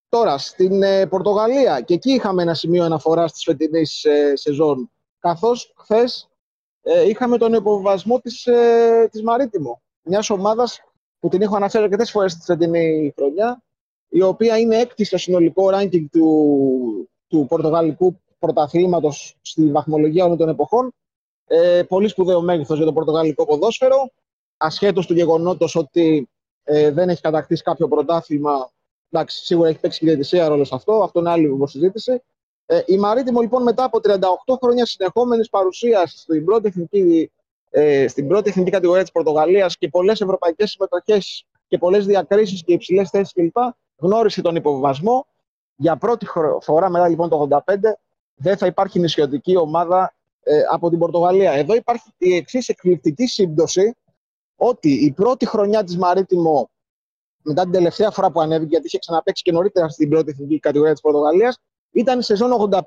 [0.09, 5.73] Τώρα, στην ε, Πορτογαλία, και εκεί είχαμε ένα σημείο αναφορά τη φετινή ε, σεζόν, καθώς
[5.77, 6.29] χθες
[6.81, 10.81] ε, είχαμε τον υποβασμό της ε, της Μαρίτιμο, μιας ομάδας
[11.19, 13.63] που την έχω αναφέρει αρκετές φορές στη φετινή χρονιά,
[14.07, 20.49] η οποία είναι έκτη στο συνολικό ranking του, του Πορτογαλικού πρωταθλήματος στη βαθμολογία όλων των
[20.49, 20.93] εποχών.
[21.47, 24.11] Ε, πολύ σπουδαίο μέγεθος για το Πορτογαλικό ποδόσφαιρο,
[24.57, 26.29] ασχέτως του γεγονότος ότι
[26.63, 28.71] ε, δεν έχει κατακτήσει κάποιο πρωτάθλημα
[29.11, 31.03] Εντάξει, σίγουρα έχει παίξει και η διαιτησία ρόλο σε αυτό.
[31.03, 32.23] Αυτό είναι άλλη συζήτηση.
[32.65, 34.19] Ε, η Μαρίτιμο λοιπόν μετά από 38
[34.61, 37.31] χρόνια συνεχόμενης παρουσίας στην πρώτη εθνική,
[37.69, 42.73] ε, στην πρώτη εθνική κατηγορία της Πορτογαλίας και πολλές ευρωπαϊκές συμμετοχές και πολλές διακρίσεις και
[42.73, 43.57] υψηλές θέσεις κλπ.
[43.97, 45.27] γνώρισε τον υποβιβασμό.
[45.75, 46.27] Για πρώτη
[46.61, 47.59] φορά μετά λοιπόν το 85
[48.35, 51.51] δεν θα υπάρχει νησιωτική ομάδα ε, από την Πορτογαλία.
[51.51, 53.95] Εδώ υπάρχει η εξής εκπληκτική σύμπτωση
[54.55, 56.69] ότι η πρώτη χρονιά της Μαρίτιμο
[57.47, 60.93] μετά την τελευταία φορά που ανέβηκε, γιατί είχε ξαναπέξει και νωρίτερα στην πρώτη εθνική κατηγορία
[60.93, 61.57] της Πορτογαλίας,
[61.91, 62.81] ήταν η σεζόν 85-86,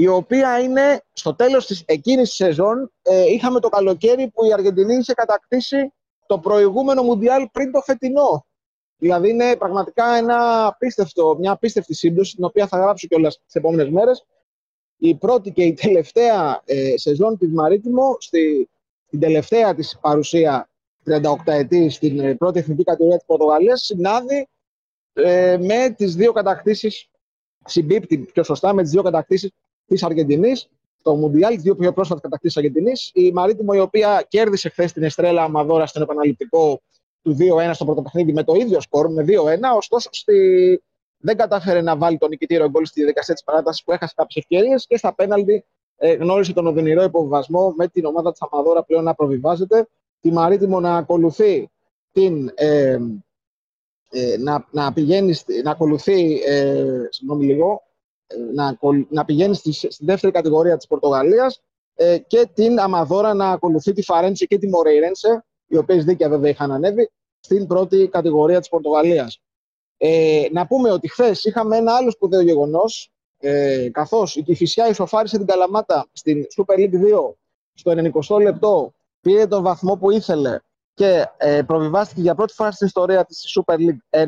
[0.00, 2.92] η οποία είναι στο τέλος της εκείνης της σεζόν.
[3.02, 5.92] Ε, είχαμε το καλοκαίρι που η Αργεντινή είχε κατακτήσει
[6.26, 8.46] το προηγούμενο Μουντιάλ πριν το φετινό.
[8.96, 13.90] Δηλαδή είναι πραγματικά ένα απίστευτο, μια απίστευτη σύμπτωση, την οποία θα γράψω κιόλας τις επόμενες
[13.90, 14.26] μέρες.
[14.96, 18.68] Η πρώτη και η τελευταία ε, σεζόν της Μαρίτιμο, στη,
[19.08, 20.68] την τελευταία της παρουσία
[21.04, 24.48] 38 ετή στην ε, πρώτη εθνική κατηγορία της Πορτογαλίας συνάδει
[25.12, 27.08] ε, με τις δύο κατακτήσεις,
[27.64, 29.50] συμπίπτει πιο σωστά με τις δύο κατακτήσεις
[29.88, 30.68] της Αργεντινής
[30.98, 33.10] στο Μουντιάλ, τι δύο πιο πρόσφατε κατακτήσει Αργεντινής.
[33.14, 36.80] Η Μαρίτιμο, η οποία κέρδισε χθες την Εστρέλα Αμαδόρα στον επαναληπτικό
[37.22, 39.30] του 2-1 στο πρώτο παιχνίδι με το ίδιο σκορ, με 2-1.
[39.76, 40.34] Ωστόσο, στη...
[41.18, 44.86] δεν κατάφερε να βάλει τον νικητήριο γκολ στη διαδικασία της παράτασης που έχασε κάποιες ευκαιρίες
[44.86, 45.64] και στα πέναλτι
[45.96, 49.88] ε, γνώρισε τον οδυνηρό υποβιβασμό με την ομάδα της Αμαδόρα πλέον να προβιβάζεται
[50.20, 51.70] τη Μαρίτιμο να ακολουθεί
[52.12, 52.98] την, ε,
[54.10, 57.87] ε, να, να, πηγαίνει, να ακολουθεί, ε, συγγνώμη λίγο, ε,
[58.54, 61.62] να, να πηγαίνει στη, στη, δεύτερη κατηγορία της Πορτογαλίας
[61.94, 66.50] ε, και την Αμαδόρα να ακολουθεί τη Φαρέντσε και τη Μορέιρενσε, οι οποίες δίκαια βέβαια
[66.50, 67.10] είχαν ανέβει,
[67.40, 69.40] στην πρώτη κατηγορία της Πορτογαλίας.
[69.96, 75.36] Ε, να πούμε ότι χθες είχαμε ένα άλλο σπουδαίο γεγονός, ε, καθώς η Κηφισιά ισοφάρισε
[75.36, 77.34] την Καλαμάτα στην Super League 2
[77.74, 80.58] στο 90 λεπτό πήρε τον βαθμό που ήθελε
[80.94, 84.26] και ε, προβιβάστηκε για πρώτη φορά στην ιστορία της Super League 1.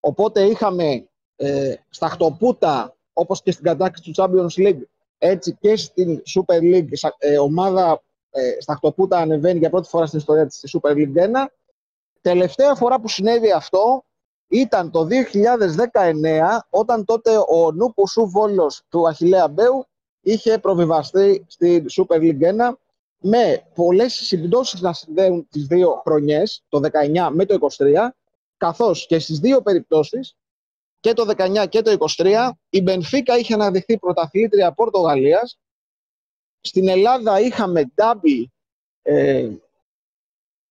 [0.00, 4.82] Οπότε είχαμε ε, στα χτωπούτα, όπως και στην κατάκτηση του Champions League,
[5.18, 10.18] έτσι και στην Super League ε, ομάδα ε, στα χτωπούτα ανεβαίνει για πρώτη φορά στην
[10.18, 11.46] ιστορία της Super League 1.
[12.20, 14.04] Τελευταία φορά που συνέβη αυτό
[14.48, 19.86] ήταν το 2019, όταν τότε ο Νούπου Σου Βόλος του Αχιλέα Μπέου
[20.20, 22.72] είχε προβιβαστεί στην Super League 1
[23.18, 28.08] με πολλές συμπτώσει να συνδέουν τις δύο χρονιές, το 19 με το 23,
[28.56, 30.36] καθώς και στις δύο περιπτώσεις
[31.02, 35.58] και το 19 και το 23 η Μπενφίκα είχε αναδειχθεί πρωταθλήτρια Πορτογαλίας.
[36.60, 38.44] Στην Ελλάδα είχαμε double
[39.02, 39.50] ε,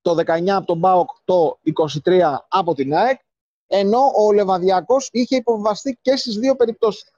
[0.01, 1.59] το 19 από τον ΠΑΟΚ, το
[2.05, 3.19] 23 από την ΑΕΚ,
[3.67, 7.11] ενώ ο Λεβαδιακός είχε υποβαστεί και στις δύο περιπτώσεις.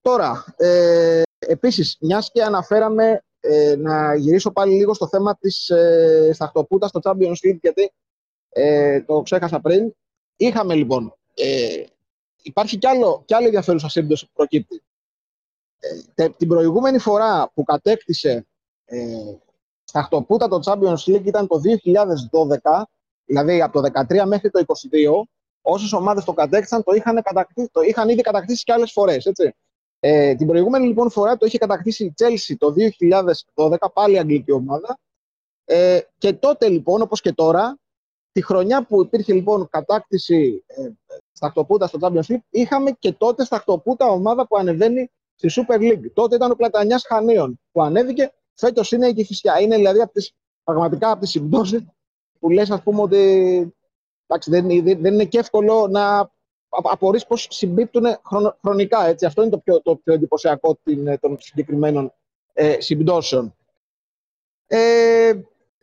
[0.00, 6.30] Τώρα, ε, επίσης, μιας και αναφέραμε ε, να γυρίσω πάλι λίγο στο θέμα της ε,
[6.34, 7.92] σταχτοπούτας στο Champions League, γιατί
[8.48, 9.94] ε, το ξέχασα πριν.
[10.40, 11.84] Είχαμε λοιπόν, ε,
[12.42, 14.82] υπάρχει κι, άλλο, κι άλλη ενδιαφέρουσα σύμπτωση που προκύπτει.
[16.14, 18.46] Ε, την προηγούμενη φορά που κατέκτησε
[18.84, 19.34] ε,
[19.84, 21.60] σταχτοπούτα το Champions League ήταν το
[22.62, 22.82] 2012,
[23.24, 25.22] δηλαδή από το 2013 μέχρι το 2022,
[25.62, 27.22] όσες ομάδες το κατέκτησαν το είχαν,
[27.72, 29.54] το είχαν ήδη κατακτήσει κι άλλες φορές, έτσι.
[30.00, 32.74] Ε, την προηγούμενη λοιπόν φορά το είχε κατακτήσει η Chelsea το
[33.54, 34.98] 2012, πάλι αγγλική ομάδα.
[35.64, 37.78] Ε, και τότε λοιπόν, όπως και τώρα,
[38.38, 40.88] τη χρονιά που υπήρχε λοιπόν κατάκτηση ε,
[41.32, 46.10] σταχτοπούτα στο Champions League, είχαμε και τότε σταχτοπούτα ομάδα που ανεβαίνει στη Super League.
[46.14, 49.60] Τότε ήταν ο Πλατανιάς Χανίων που ανέβηκε, φέτος είναι η Κηφισιά.
[49.60, 50.32] Είναι δηλαδή από τις,
[50.64, 51.84] πραγματικά από τις συμπτώσεις
[52.38, 53.18] που λες ας πούμε ότι
[54.26, 56.30] εντάξει, δεν, δεν είναι και εύκολο να
[56.68, 58.04] απορείς πώς συμπίπτουν
[58.60, 59.06] χρονικά.
[59.06, 59.26] Έτσι.
[59.26, 60.78] Αυτό είναι το πιο, το πιο εντυπωσιακό
[61.20, 62.12] των συγκεκριμένων
[62.52, 63.54] ε, συμπτώσεων.
[64.66, 65.32] Ε,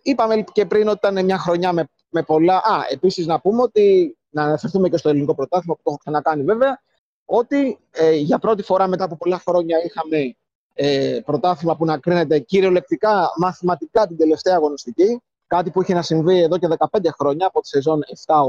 [0.01, 2.55] είπαμε και πριν ότι ήταν μια χρονιά με, με πολλά...
[2.55, 6.43] Α, επίσης να πούμε ότι, να αναφερθούμε και στο ελληνικό πρωτάθλημα που το έχω ξανακάνει
[6.43, 6.81] βέβαια,
[7.25, 10.35] ότι ε, για πρώτη φορά μετά από πολλά χρόνια είχαμε
[10.73, 16.41] ε, πρωτάθλημα που να κρίνεται κυριολεκτικά μαθηματικά την τελευταία αγωνιστική, κάτι που είχε να συμβεί
[16.41, 18.41] εδώ και 15 χρόνια από τη σεζόν 7-8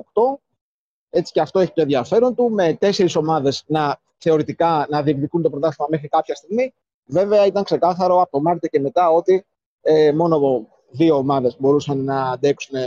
[1.11, 5.51] έτσι και αυτό έχει το ενδιαφέρον του, με τέσσερις ομάδες να θεωρητικά να διεκδικούν το
[5.51, 6.75] πρωτάθλημα μέχρι κάποια στιγμή.
[7.07, 9.47] Βέβαια, ήταν ξεκάθαρο από το Μάρτιο και μετά ότι
[9.81, 12.79] ε, μόνο δύο ομάδες μπορούσαν να αντέξουν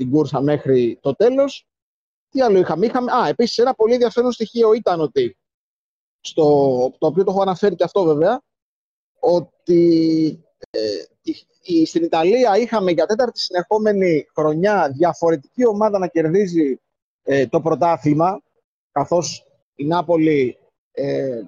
[0.00, 1.66] την κούρσα μέχρι το τέλος.
[2.30, 5.36] Τι άλλο είχαμε; είχαμε α, επίσης, ένα πολύ ενδιαφέρον στοιχείο ήταν ότι.
[6.20, 6.44] Στο,
[6.98, 8.42] το οποίο το έχω αναφέρει και αυτό βέβαια,
[9.20, 16.80] ότι ε, στην Ιταλία είχαμε για τέταρτη συνεχόμενη χρονιά διαφορετική ομάδα να κερδίζει
[17.22, 18.42] ε, το πρωτάθλημα,
[18.92, 20.58] καθώς η Νάπολη
[20.92, 21.42] ε,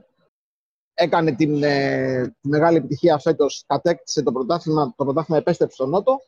[0.94, 6.20] έκανε την, ε, μεγάλη επιτυχία φέτος, κατέκτησε το πρωτάθλημα, το πρωτάθλημα επέστρεψε στο Νότο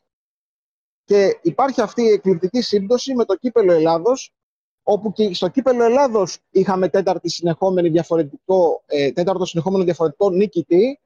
[1.05, 4.33] και υπάρχει αυτή η εκπληκτική σύμπτωση με το κύπελο Ελλάδος,
[4.83, 11.01] όπου και στο κύπελο Ελλάδος είχαμε τέταρτη συνεχόμενη διαφορετικό, ε, τέταρτο συνεχόμενο διαφορετικό νικητή,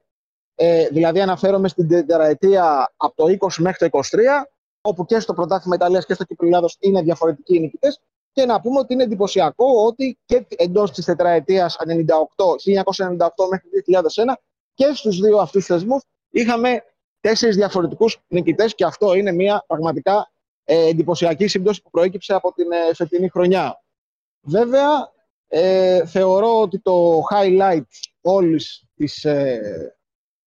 [0.55, 4.49] ε, δηλαδή αναφέρομαι στην τετραετία από το 20 μέχρι το 23,
[4.80, 8.01] όπου και στο πρωτάθλημα Ιταλίας και στο κύπελο Ελλάδος είναι διαφορετικοί οι νικητές.
[8.32, 14.36] Και να πούμε ότι είναι εντυπωσιακό ότι και εντός της τετραετίας 1998 μέχρι 2001
[14.74, 16.84] και στους δύο αυτούς θεσμούς είχαμε
[17.21, 20.31] τέσσερις διαφορετικούς νικητές και αυτό είναι μια πραγματικά
[20.64, 23.83] ε, εντυπωσιακή σύμπτωση που προέκυψε από την ε, φετινή χρονιά.
[24.41, 25.12] Βέβαια,
[25.49, 27.87] ε, θεωρώ ότι το highlight
[28.21, 29.97] όλης της, ε,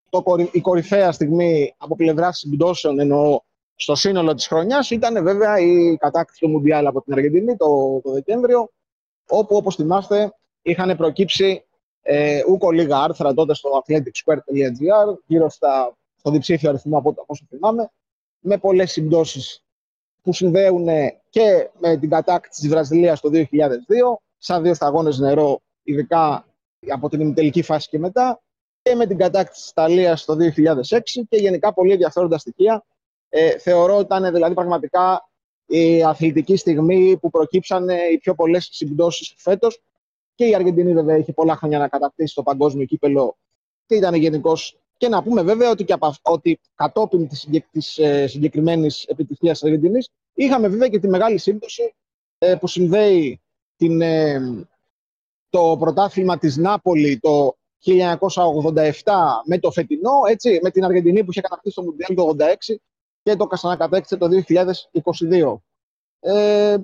[0.10, 3.40] το, η κορυφαία στιγμή από πλευράς συμπτώσεων εννοώ
[3.76, 8.12] στο σύνολο της χρονιάς ήταν βέβαια η κατάκτηση του Μουντιάλ από την Αργεντινή το, το
[8.12, 8.70] Δεκέμβριο,
[9.28, 11.66] όπου όπως θυμάστε είχαν προκύψει
[12.02, 17.92] ε, ούκο λίγα άρθρα τότε στο athleticsquare.gr γύρω στα, στο διψήφιο αριθμό από όσο θυμάμαι,
[18.40, 19.64] με πολλές συμπτώσεις
[20.22, 20.88] που συνδέουν
[21.30, 23.48] και με την κατάκτηση της Βραζιλίας το 2002,
[24.38, 26.46] σαν δύο σταγόνες νερό, ειδικά
[26.90, 28.42] από την ημιτελική φάση και μετά,
[28.82, 31.00] και με την κατάκτηση της Ιταλίας το 2006
[31.30, 32.84] και γενικά πολύ ενδιαφέροντα στοιχεία
[33.30, 35.30] ε, θεωρώ ότι ήταν δηλαδή πραγματικά
[35.66, 39.82] η αθλητική στιγμή που προκύψαν οι πιο πολλές συμπτώσεις φέτος.
[40.36, 43.38] Και η Αργεντινή, βέβαια, είχε πολλά χρόνια να κατακτήσει το παγκόσμιο κύπελο
[43.86, 44.54] και ήταν γενικώ.
[45.02, 47.28] Και να πούμε βέβαια ότι, και από, ότι κατόπιν
[47.72, 51.96] της ε, συγκεκριμένης επιτυχίας της Αργεντινής, είχαμε βέβαια και τη μεγάλη σύμπτωση
[52.38, 53.42] ε, που συνδέει
[53.76, 54.40] την, ε,
[55.50, 58.92] το πρωτάθλημα της Νάπολη το 1987
[59.46, 62.76] με το φετινό, έτσι, με την Αργεντινή που είχε κατακτήσει το Μουντιάλ το 1986
[63.24, 65.56] και το ξανακατέκτησε το 2022.
[66.20, 66.78] Ε,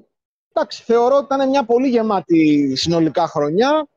[0.53, 3.87] εντάξει, θεωρώ ότι ήταν μια πολύ γεμάτη συνολικά χρονιά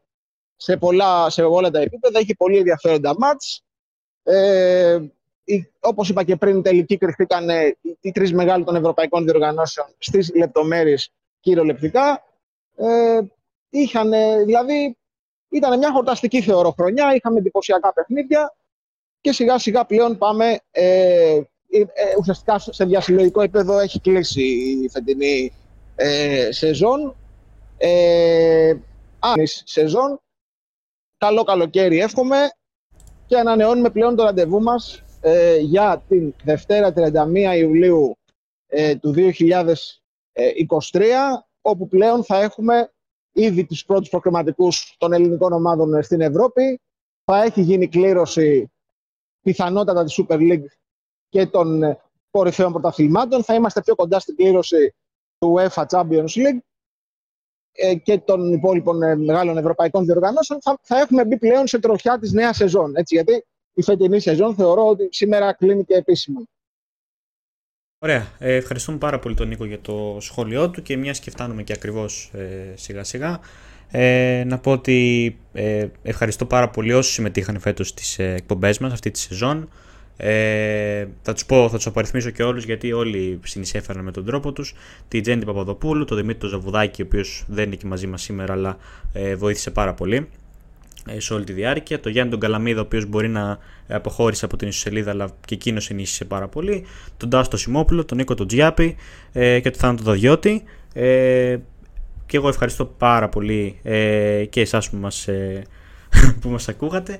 [0.57, 2.19] σε, πολλά, σε όλα τα επίπεδα.
[2.19, 3.65] Έχει πολύ ενδιαφέροντα μάτς.
[4.23, 4.99] Ε,
[5.81, 7.49] όπως είπα και πριν, τελική κρυφτήκαν
[8.01, 12.25] οι τρεις μεγάλοι των ευρωπαϊκών διοργανώσεων στις λεπτομέρειες κυριολεκτικά.
[12.77, 13.21] Ε,
[13.71, 14.11] είχαν,
[14.45, 14.97] δηλαδή,
[15.49, 18.55] ήταν μια χορταστική θεωρώ χρονιά, είχαμε εντυπωσιακά παιχνίδια
[19.21, 21.41] και σιγά σιγά πλέον πάμε ε,
[21.71, 24.43] ε, ε, ουσιαστικά σε διασυλλογικό επίπεδο έχει κλείσει
[24.85, 25.53] η φετινή
[25.95, 27.17] ε, σεζόν.
[27.79, 28.75] Ε,
[29.65, 30.21] σεζόν.
[31.19, 32.51] Καλό καλοκαίρι εύχομαι
[33.31, 38.19] και ανανεώνουμε πλέον το ραντεβού μας ε, για την Δευτέρα 31 Ιουλίου
[38.67, 41.03] ε, του 2023
[41.61, 42.93] όπου πλέον θα έχουμε
[43.33, 46.81] ήδη τους πρώτους προκριματικούς των ελληνικών ομάδων στην Ευρώπη.
[47.25, 48.73] Θα έχει γίνει κλήρωση
[49.43, 50.65] πιθανότατα της Super League
[51.29, 51.99] και των
[52.31, 53.45] κορυφαίων πρωταθλημάτων.
[53.45, 54.95] Θα είμαστε πιο κοντά στην κλήρωση
[55.39, 56.70] του UEFA Champions League ε,
[58.03, 60.61] και των υπόλοιπων ε, μεγάλων ευρωπαϊκών διοργανώσεων.
[60.63, 62.97] Θα, θα έχουμε μπει πλέον σε τροχιά της νέας σεζόν.
[62.97, 63.45] Έτσι, γιατί
[63.75, 66.43] η φετινή σεζόν θεωρώ ότι σήμερα κλείνει και επίσημα.
[67.99, 68.27] Ωραία.
[68.39, 71.73] Ε, ευχαριστούμε πάρα πολύ τον Νίκο για το σχόλιο του και μιας και φτάνουμε και
[71.73, 73.41] ακριβώς ε, σιγά σιγά.
[73.91, 78.93] Ε, να πω ότι ε, ευχαριστώ πάρα πολύ όσους συμμετείχαν φέτος στις ε, εκπομπές μας
[78.93, 79.69] αυτή τη σεζόν.
[80.23, 84.53] Ε, θα τους πω, θα τους απαριθμίσω και όλους γιατί όλοι συνεισέφεραν με τον τρόπο
[84.53, 84.75] τους.
[85.09, 88.77] Τη Τζέντη Παπαδοπούλου, τον Δημήτρη Ζαβουδάκη, ο οποίος δεν είναι και μαζί μας σήμερα, αλλά
[89.13, 90.29] ε, βοήθησε πάρα πολύ
[91.09, 92.01] ε, σε όλη τη διάρκεια.
[92.01, 93.59] Το Γιάννη τον Καλαμίδα, ο οποίος μπορεί να
[93.89, 96.85] αποχώρησε από την ισοσελίδα, αλλά και εκείνος ενίσχυσε πάρα πολύ.
[97.17, 98.97] Τον Τάστο Σιμόπουλο, τον Νίκο τον Τζιάπη
[99.33, 100.63] ε, και τον Θάνατο Δαδιώτη.
[100.93, 101.57] Ε,
[102.27, 105.63] και εγώ ευχαριστώ πάρα πολύ ε, και εσάς που μας, ε,
[106.41, 107.19] που μας ακούγατε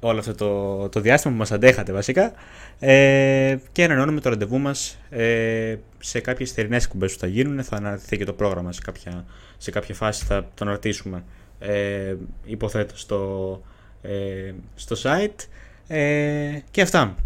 [0.00, 2.32] όλο αυτό το, το διάστημα που μας αντέχατε βασικά.
[2.78, 7.64] Ε, και ανανεώνουμε το ραντεβού μας ε, σε κάποιες θερινές κουμπές που θα γίνουν.
[7.64, 9.24] Θα αναρτηθεί και το πρόγραμμα σε κάποια,
[9.58, 10.24] σε κάποια φάση.
[10.24, 11.24] Θα το αναρτήσουμε
[11.58, 12.14] ε,
[12.44, 13.62] υποθέτω στο,
[14.02, 15.46] ε, στο site.
[15.86, 17.16] Ε, και αυτά.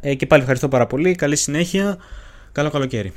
[0.00, 1.14] Ε, και πάλι ευχαριστώ πάρα πολύ.
[1.14, 1.98] Καλή συνέχεια.
[2.52, 3.12] Καλό καλοκαίρι